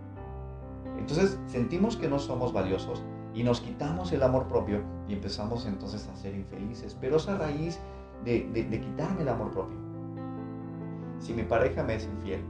Entonces 0.97 1.39
sentimos 1.47 1.95
que 1.95 2.07
no 2.07 2.19
somos 2.19 2.53
valiosos 2.53 3.03
y 3.33 3.43
nos 3.43 3.61
quitamos 3.61 4.11
el 4.11 4.23
amor 4.23 4.47
propio 4.47 4.81
y 5.07 5.13
empezamos 5.13 5.65
entonces 5.65 6.07
a 6.07 6.15
ser 6.15 6.35
infelices. 6.35 6.97
Pero 6.99 7.17
es 7.17 7.27
a 7.27 7.37
raíz 7.37 7.79
de, 8.23 8.47
de 8.51 8.81
quitarme 8.81 9.21
el 9.21 9.29
amor 9.29 9.51
propio. 9.51 9.77
Si 11.19 11.33
mi 11.33 11.43
pareja 11.43 11.83
me 11.83 11.95
es 11.95 12.05
infiel 12.05 12.41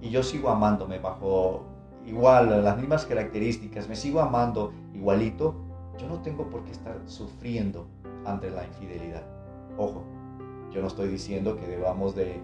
y 0.00 0.10
yo 0.10 0.22
sigo 0.22 0.48
amándome 0.48 0.98
bajo 0.98 1.64
igual 2.06 2.64
las 2.64 2.76
mismas 2.76 3.04
características, 3.04 3.88
me 3.88 3.96
sigo 3.96 4.20
amando 4.20 4.72
igualito, 4.94 5.54
yo 5.98 6.08
no 6.08 6.20
tengo 6.22 6.48
por 6.48 6.64
qué 6.64 6.72
estar 6.72 6.98
sufriendo 7.04 7.86
ante 8.24 8.50
la 8.50 8.64
infidelidad. 8.64 9.22
Ojo, 9.76 10.02
yo 10.72 10.80
no 10.80 10.86
estoy 10.86 11.08
diciendo 11.08 11.56
que 11.56 11.66
debamos 11.66 12.14
de, 12.14 12.40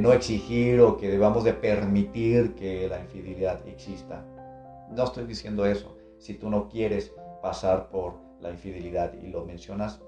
no 0.00 0.12
exigir 0.12 0.80
o 0.80 0.96
que 0.96 1.08
debamos 1.08 1.44
de 1.44 1.52
permitir 1.52 2.54
que 2.54 2.88
la 2.88 3.00
infidelidad 3.00 3.66
exista. 3.68 4.24
No 4.90 5.04
estoy 5.04 5.26
diciendo 5.26 5.66
eso. 5.66 5.96
Si 6.18 6.34
tú 6.34 6.50
no 6.50 6.68
quieres 6.68 7.12
pasar 7.42 7.90
por 7.90 8.14
la 8.40 8.50
infidelidad 8.50 9.12
y 9.14 9.28
lo 9.28 9.44
mencionas, 9.44 10.00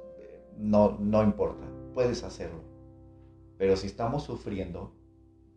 no, 0.57 0.97
no 0.99 1.23
importa, 1.23 1.64
puedes 1.95 2.25
hacerlo. 2.25 2.61
Pero 3.57 3.76
si 3.76 3.87
estamos 3.87 4.25
sufriendo, 4.25 4.93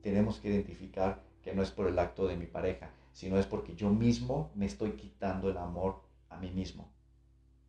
tenemos 0.02 0.40
que 0.40 0.50
identificar 0.50 1.24
que 1.42 1.54
no 1.54 1.62
es 1.62 1.72
por 1.72 1.88
el 1.88 1.98
acto 1.98 2.28
de 2.28 2.36
mi 2.36 2.46
pareja, 2.46 2.92
sino 3.14 3.38
es 3.38 3.46
porque 3.46 3.76
yo 3.76 3.90
mismo 3.90 4.52
me 4.56 4.66
estoy 4.66 4.92
quitando 4.92 5.50
el 5.50 5.58
amor 5.58 6.02
a 6.30 6.38
mí 6.38 6.52
mismo. 6.52 6.92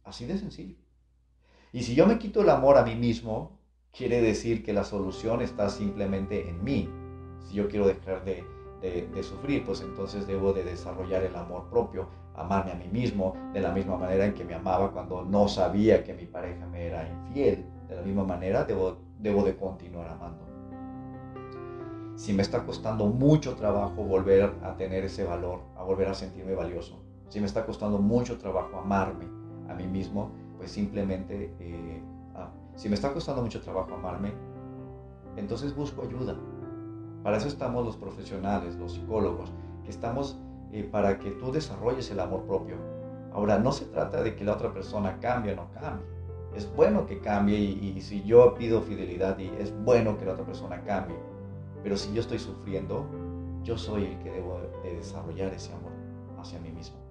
Así 0.05 0.27
de 0.27 0.39
sencillo. 0.39 0.82
Y 1.73 1.83
si 1.85 1.95
yo 1.95 2.07
me 2.07 2.19
quito 2.19 2.43
el 2.43 2.51
amor 2.51 2.77
a 2.77 2.85
mí 2.85 2.95
mismo, 2.95 3.59
quiere 3.93 4.21
decir 4.21 4.63
que 4.63 4.75
la 4.75 4.85
solución 4.85 5.41
está 5.41 5.71
simplemente 5.71 6.47
en 6.49 6.63
mí. 6.63 6.91
Si 7.41 7.55
yo 7.55 7.67
quiero 7.69 7.87
dejar 7.87 8.23
de, 8.25 8.45
sufrir, 9.23 9.65
pues 9.65 9.81
entonces 9.81 10.27
debo 10.27 10.53
de 10.53 10.65
desarrollar 10.65 11.23
el 11.23 11.35
amor 11.35 11.71
propio, 11.71 12.09
amarme 12.35 12.73
a 12.73 12.75
mí 12.75 12.89
mismo 12.89 13.35
de 13.55 13.61
la 13.61 13.73
misma 13.73 13.97
manera 13.97 14.27
en 14.27 14.35
que 14.35 14.45
me 14.45 14.55
amaba 14.55 14.93
cuando 14.93 15.25
no 15.25 15.49
sabía 15.49 16.05
que 16.05 16.13
mi 16.13 16.27
pareja 16.27 16.67
me 16.67 16.87
era 16.87 17.09
infiel. 17.09 17.65
De 17.89 17.97
la 17.97 18.03
misma 18.03 18.25
manera 18.25 18.65
debo, 18.65 18.99
debo 19.19 19.43
de 19.43 19.57
continuar 19.57 20.09
amando. 20.09 20.45
Si 22.17 22.35
me 22.35 22.43
está 22.43 22.67
costando 22.67 23.07
mucho 23.07 23.55
trabajo 23.55 24.05
volver 24.05 24.53
a 24.63 24.77
tener 24.77 25.05
ese 25.05 25.25
valor, 25.25 25.61
a 25.77 25.83
volver 25.83 26.09
a 26.09 26.15
sentirme 26.15 26.55
valioso, 26.55 27.03
si 27.29 27.41
me 27.41 27.47
está 27.47 27.65
costando 27.65 27.99
mucho 27.99 28.37
trabajo 28.37 28.77
amarme 28.79 29.25
a 29.69 29.75
mí 29.75 29.87
mismo, 29.87 30.33
pues 30.63 30.71
simplemente 30.71 31.53
eh, 31.59 32.01
si 32.77 32.89
me 32.89 32.95
está 32.95 33.13
costando 33.13 33.43
mucho 33.43 33.61
trabajo 33.61 33.95
amarme, 33.95 34.33
entonces 35.37 35.75
busco 35.75 36.03
ayuda. 36.03 36.37
Para 37.25 37.39
eso 37.39 37.49
estamos 37.49 37.85
los 37.85 37.97
profesionales, 37.97 38.77
los 38.77 38.93
psicólogos, 38.93 39.53
que 39.83 39.91
estamos 39.91 40.39
eh, 40.71 40.89
para 40.89 41.19
que 41.19 41.33
tú 41.33 41.51
desarrolles 41.51 42.09
el 42.13 42.21
amor 42.21 42.45
propio. 42.45 42.77
Ahora, 43.33 43.59
no 43.59 43.73
se 43.73 43.87
trata 43.87 44.23
de 44.23 44.37
que 44.37 44.45
la 44.45 44.53
otra 44.53 44.73
persona 44.73 45.19
cambie 45.19 45.55
o 45.55 45.57
no 45.57 45.69
cambie. 45.73 46.07
Es 46.55 46.73
bueno 46.77 47.07
que 47.07 47.19
cambie 47.19 47.59
y, 47.59 48.01
si 48.01 48.23
yo 48.23 48.55
pido 48.55 48.83
fidelidad 48.83 49.37
y 49.41 49.49
es 49.59 49.75
bueno 49.85 50.17
que 50.17 50.27
la 50.27 50.35
otra 50.35 50.47
persona 50.47 50.81
cambie. 50.85 51.17
Pero 51.83 51.97
si 51.97 52.15
yo 52.15 52.21
estoy 52.21 52.39
sufriendo, 52.39 53.05
yo 53.65 53.77
soy 53.77 54.05
el 54.05 54.19
que 54.21 54.31
debo 54.31 54.61
de 54.85 54.95
desarrollar 54.95 55.53
ese 55.53 55.73
amor 55.73 55.91
hacia 56.39 56.61
mí 56.61 56.71
mismo. 56.71 57.02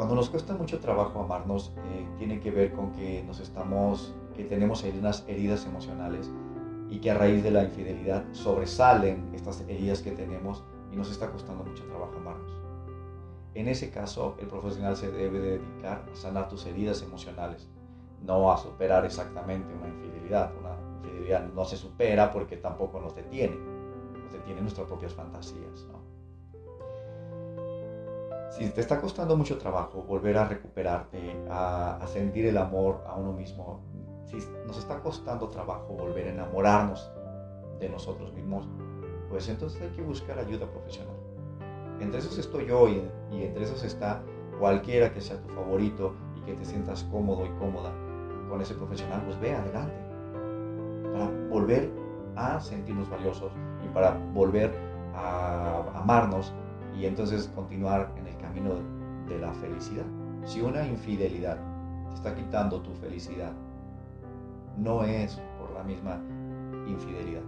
Cuando 0.00 0.14
nos 0.14 0.30
cuesta 0.30 0.54
mucho 0.54 0.80
trabajo 0.80 1.20
amarnos, 1.20 1.74
eh, 1.84 2.08
tiene 2.16 2.40
que 2.40 2.50
ver 2.50 2.72
con 2.72 2.90
que 2.92 3.22
nos 3.22 3.38
estamos, 3.38 4.14
que 4.34 4.44
tenemos 4.44 4.82
unas 4.82 5.28
heridas 5.28 5.66
emocionales 5.66 6.30
y 6.88 7.00
que 7.00 7.10
a 7.10 7.14
raíz 7.18 7.44
de 7.44 7.50
la 7.50 7.64
infidelidad 7.64 8.24
sobresalen 8.32 9.28
estas 9.34 9.60
heridas 9.60 10.00
que 10.00 10.12
tenemos 10.12 10.64
y 10.90 10.96
nos 10.96 11.10
está 11.10 11.30
costando 11.30 11.64
mucho 11.64 11.84
trabajo 11.84 12.14
amarnos. 12.16 12.50
En 13.52 13.68
ese 13.68 13.90
caso, 13.90 14.36
el 14.38 14.46
profesional 14.46 14.96
se 14.96 15.12
debe 15.12 15.38
dedicar 15.38 16.06
a 16.10 16.16
sanar 16.16 16.48
tus 16.48 16.64
heridas 16.64 17.02
emocionales, 17.02 17.68
no 18.22 18.50
a 18.50 18.56
superar 18.56 19.04
exactamente 19.04 19.68
una 19.74 19.88
infidelidad. 19.88 20.50
Una 20.58 20.76
infidelidad 21.04 21.46
no 21.52 21.66
se 21.66 21.76
supera 21.76 22.30
porque 22.30 22.56
tampoco 22.56 23.02
nos 23.02 23.14
detiene, 23.14 23.58
nos 24.24 24.32
detiene 24.32 24.62
nuestras 24.62 24.86
propias 24.86 25.12
fantasías. 25.12 25.86
Si 28.50 28.68
te 28.68 28.80
está 28.80 29.00
costando 29.00 29.36
mucho 29.36 29.58
trabajo 29.58 30.02
volver 30.02 30.36
a 30.36 30.44
recuperarte, 30.44 31.36
a, 31.48 32.04
sentir 32.06 32.46
el 32.46 32.58
amor 32.58 33.02
a 33.06 33.14
uno 33.14 33.32
mismo, 33.32 33.80
si 34.26 34.38
nos 34.66 34.76
está 34.76 35.00
costando 35.00 35.48
trabajo 35.48 35.94
volver 35.94 36.26
a 36.26 36.30
enamorarnos 36.30 37.10
de 37.78 37.88
nosotros 37.88 38.32
mismos, 38.32 38.68
pues 39.28 39.48
entonces 39.48 39.80
hay 39.80 39.90
que 39.90 40.02
buscar 40.02 40.38
ayuda 40.38 40.66
profesional. 40.66 41.14
Entre 42.00 42.18
esos 42.18 42.38
estoy 42.38 42.66
yo 42.66 42.88
y, 42.88 43.08
y 43.30 43.44
entre 43.44 43.64
esos 43.64 43.84
está 43.84 44.20
cualquiera 44.58 45.12
que 45.12 45.20
sea 45.20 45.40
tu 45.40 45.48
favorito 45.50 46.14
y 46.36 46.40
que 46.40 46.54
te 46.54 46.64
sientas 46.64 47.04
cómodo 47.04 47.46
y 47.46 47.50
cómoda 47.50 47.92
con 48.48 48.60
ese 48.60 48.74
profesional, 48.74 49.22
pues 49.24 49.38
ve 49.40 49.54
adelante. 49.54 49.94
Para 51.12 51.30
volver 51.48 51.90
a 52.34 52.60
sentirnos 52.60 53.08
valiosos 53.08 53.52
y 53.84 53.88
para 53.88 54.18
volver 54.34 54.74
a 55.14 55.84
amarnos 55.94 56.52
y 56.96 57.06
entonces 57.06 57.50
continuar 57.54 58.12
en 58.18 58.26
el 58.26 58.36
camino 58.38 58.74
de 59.28 59.38
la 59.38 59.52
felicidad. 59.54 60.04
Si 60.44 60.60
una 60.60 60.86
infidelidad 60.86 61.58
te 62.08 62.14
está 62.14 62.34
quitando 62.34 62.80
tu 62.80 62.92
felicidad, 62.94 63.52
no 64.76 65.04
es 65.04 65.40
por 65.58 65.70
la 65.72 65.82
misma 65.82 66.20
infidelidad, 66.86 67.42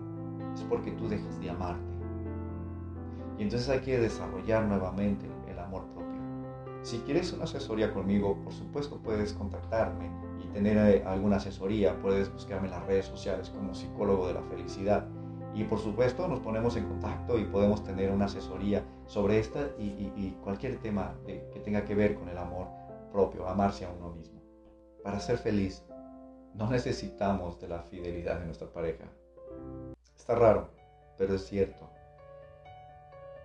es 0.55 0.63
porque 0.63 0.93
tú 0.93 1.09
dejas 1.09 1.41
de 1.41 1.51
amarte. 1.51 1.93
Y 3.39 3.43
entonces 3.43 3.69
hay 3.69 3.81
que 3.81 3.99
desarrollar 3.99 4.65
nuevamente 4.67 5.27
el 5.51 5.59
amor 5.59 5.85
propio. 5.95 6.21
Si 6.83 6.99
quieres 6.99 7.33
una 7.33 7.45
asesoría 7.45 7.93
conmigo, 7.93 8.37
por 8.45 8.53
supuesto 8.53 8.99
puedes 9.03 9.33
contactarme 9.33 10.11
y 10.43 10.47
tener 10.49 10.77
eh, 10.77 11.05
alguna 11.07 11.37
asesoría. 11.37 11.99
Puedes 12.01 12.33
buscarme 12.33 12.67
en 12.67 12.73
las 12.73 12.87
redes 12.87 13.07
sociales 13.07 13.51
como 13.51 13.75
psicólogo 13.75 14.29
de 14.29 14.35
la 14.35 14.43
felicidad 14.43 15.07
y 15.55 15.65
por 15.65 15.79
supuesto 15.79 16.27
nos 16.29 16.41
ponemos 16.41 16.77
en 16.77 16.89
contacto 16.89 17.39
y 17.39 17.45
podemos 17.45 17.85
tener 17.85 18.11
una 18.11 18.25
asesoría 18.25 18.83
sobre 19.07 19.39
esta 19.39 19.69
y, 19.79 20.31
cualquier 20.43 20.79
tema 20.79 21.15
que 21.27 21.61
tenga 21.61 21.85
que 21.85 21.95
ver 21.95 22.15
con 22.15 22.29
el 22.29 22.39
amor 22.39 22.69
propio, 23.13 23.47
amarse 23.47 23.85
a 23.85 23.91
uno 23.91 24.11
mismo. 24.11 24.41
Para 25.03 25.21
ser 25.21 25.37
feliz 25.37 25.85
no 26.55 26.71
necesitamos 26.71 27.61
de 27.61 27.69
la 27.69 27.83
fidelidad 27.83 28.39
de 28.41 28.47
nuestra 28.47 28.69
pareja. 28.69 29.05
Está 30.17 30.35
raro, 30.35 30.71
pero 31.19 31.35
es 31.35 31.47
cierto. 31.47 31.89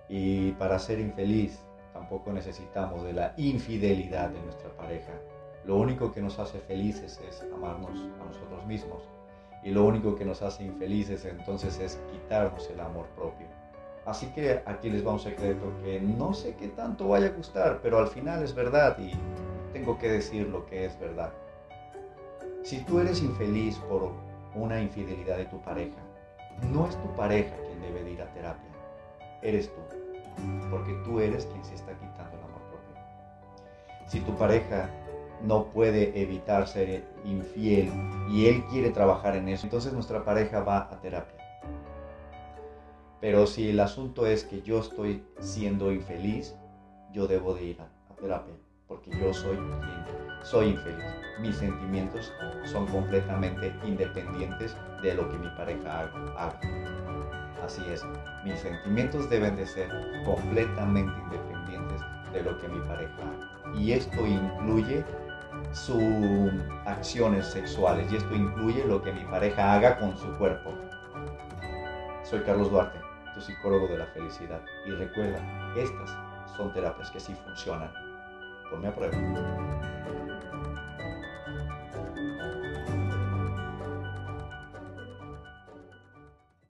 Y 0.10 0.52
para 0.54 0.80
ser 0.80 1.00
infeliz 1.00 1.60
tampoco 1.92 2.32
necesitamos 2.32 3.04
de 3.04 3.14
la 3.14 3.34
infidelidad 3.38 4.30
de 4.30 4.42
nuestra 4.42 4.70
pareja. 4.78 5.12
Lo 5.66 5.76
único 5.78 6.14
que 6.14 6.22
nos 6.22 6.40
hace 6.40 6.60
felices 6.60 7.20
es 7.28 7.46
amarnos 7.54 8.00
a 8.22 8.26
nosotros 8.26 8.66
mismos 8.66 9.04
y 9.64 9.72
lo 9.72 9.86
único 9.86 10.16
que 10.16 10.26
nos 10.26 10.42
hace 10.42 10.64
infelices 10.64 11.26
entonces 11.26 11.80
es 11.80 12.00
quitarnos 12.12 12.70
el 12.70 12.80
amor 12.80 13.06
propio. 13.16 13.48
Así 14.06 14.28
que 14.28 14.62
aquí 14.66 14.90
les 14.90 15.06
va 15.06 15.12
un 15.12 15.20
secreto 15.20 15.74
que 15.84 16.00
no 16.00 16.34
sé 16.34 16.56
qué 16.56 16.70
tanto 16.70 17.10
vaya 17.10 17.28
a 17.28 17.32
gustar, 17.32 17.80
pero 17.82 17.98
al 17.98 18.08
final 18.08 18.42
es 18.42 18.56
verdad 18.56 18.98
y 19.00 19.12
tengo 19.74 19.98
que 19.98 20.10
decir 20.10 20.48
lo 20.48 20.66
que 20.66 20.86
es 20.86 20.98
verdad. 21.00 21.34
Si 22.64 22.80
tú 22.86 23.00
eres 23.00 23.22
infeliz 23.22 23.78
por 23.90 24.14
una 24.56 24.82
infidelidad 24.82 25.38
de 25.38 25.46
tu 25.46 25.60
pareja, 25.62 25.98
no 26.72 26.88
es 26.88 26.96
tu 26.96 27.16
pareja 27.16 27.56
quien 27.68 27.82
debe 27.82 28.04
de 28.04 28.12
ir 28.12 28.22
a 28.22 28.34
terapia, 28.34 28.70
eres 29.42 29.70
tú, 29.74 29.82
porque 30.70 30.94
tú 31.04 31.20
eres 31.20 31.46
quien 31.46 31.64
se 31.66 31.76
está 31.76 31.94
quitando 31.94 32.38
el 32.38 32.44
amor 32.44 32.62
propio. 32.70 32.96
Si 34.08 34.22
tu 34.22 34.34
pareja 34.36 34.90
no 35.44 35.66
puede 35.66 36.20
evitar 36.22 36.68
ser 36.68 37.04
infiel 37.26 37.92
y 38.30 38.48
él 38.48 38.64
quiere 38.66 38.90
trabajar 38.90 39.36
en 39.36 39.50
eso, 39.50 39.66
entonces 39.66 39.94
nuestra 39.94 40.24
pareja 40.24 40.62
va 40.62 40.90
a 40.92 41.00
terapia. 41.00 41.38
Pero 43.20 43.48
si 43.48 43.70
el 43.70 43.80
asunto 43.80 44.28
es 44.28 44.44
que 44.44 44.62
yo 44.62 44.80
estoy 44.80 45.24
siendo 45.40 45.92
infeliz, 45.92 46.56
yo 47.12 47.28
debo 47.28 47.54
de 47.56 47.64
ir 47.64 47.82
a, 47.82 47.88
terapia, 48.16 48.54
porque 48.88 49.12
yo 49.20 49.34
soy 49.34 49.58
quien 49.58 50.18
soy 50.44 50.68
infeliz. 50.70 51.06
Mis 51.40 51.56
sentimientos 51.58 52.32
son 52.66 52.88
completamente 52.88 53.74
independientes 53.86 54.76
de 55.02 55.14
lo 55.14 55.30
que 55.30 55.38
mi 55.38 55.50
pareja 55.50 56.02
haga. 56.38 56.60
Así 57.64 57.82
es, 57.92 58.04
mis 58.46 58.60
sentimientos 58.60 59.30
deben 59.30 59.56
de 59.56 59.66
ser 59.66 59.90
completamente 60.26 61.12
independientes 61.24 62.02
de 62.32 62.44
lo 62.44 62.58
que 62.60 62.68
mi 62.70 62.80
pareja 62.88 63.14
haga. 63.14 63.78
Y 63.78 63.92
esto 63.92 64.26
incluye 64.26 65.04
sus 65.78 66.52
acciones 66.86 67.46
sexuales 67.46 68.12
y 68.12 68.18
esto 68.18 68.34
incluye 68.34 68.84
lo 68.86 69.02
que 69.02 69.14
mi 69.14 69.24
pareja 69.26 69.74
haga 69.74 69.98
con 70.00 70.18
su 70.18 70.28
cuerpo. 70.38 70.74
Soy 72.24 72.42
Carlos 72.42 72.72
Duarte, 72.72 73.00
tu 73.34 73.42
psicólogo 73.42 73.88
de 73.88 73.98
la 73.98 74.08
felicidad. 74.08 74.62
Y 74.86 74.92
recuerda, 74.92 75.40
estas 75.78 76.10
son 76.56 76.74
terapias 76.74 77.12
que 77.12 77.20
sí 77.20 77.34
funcionan. 77.46 77.92
Ponme 78.70 78.88
a 78.88 78.96
prueba. 78.96 79.97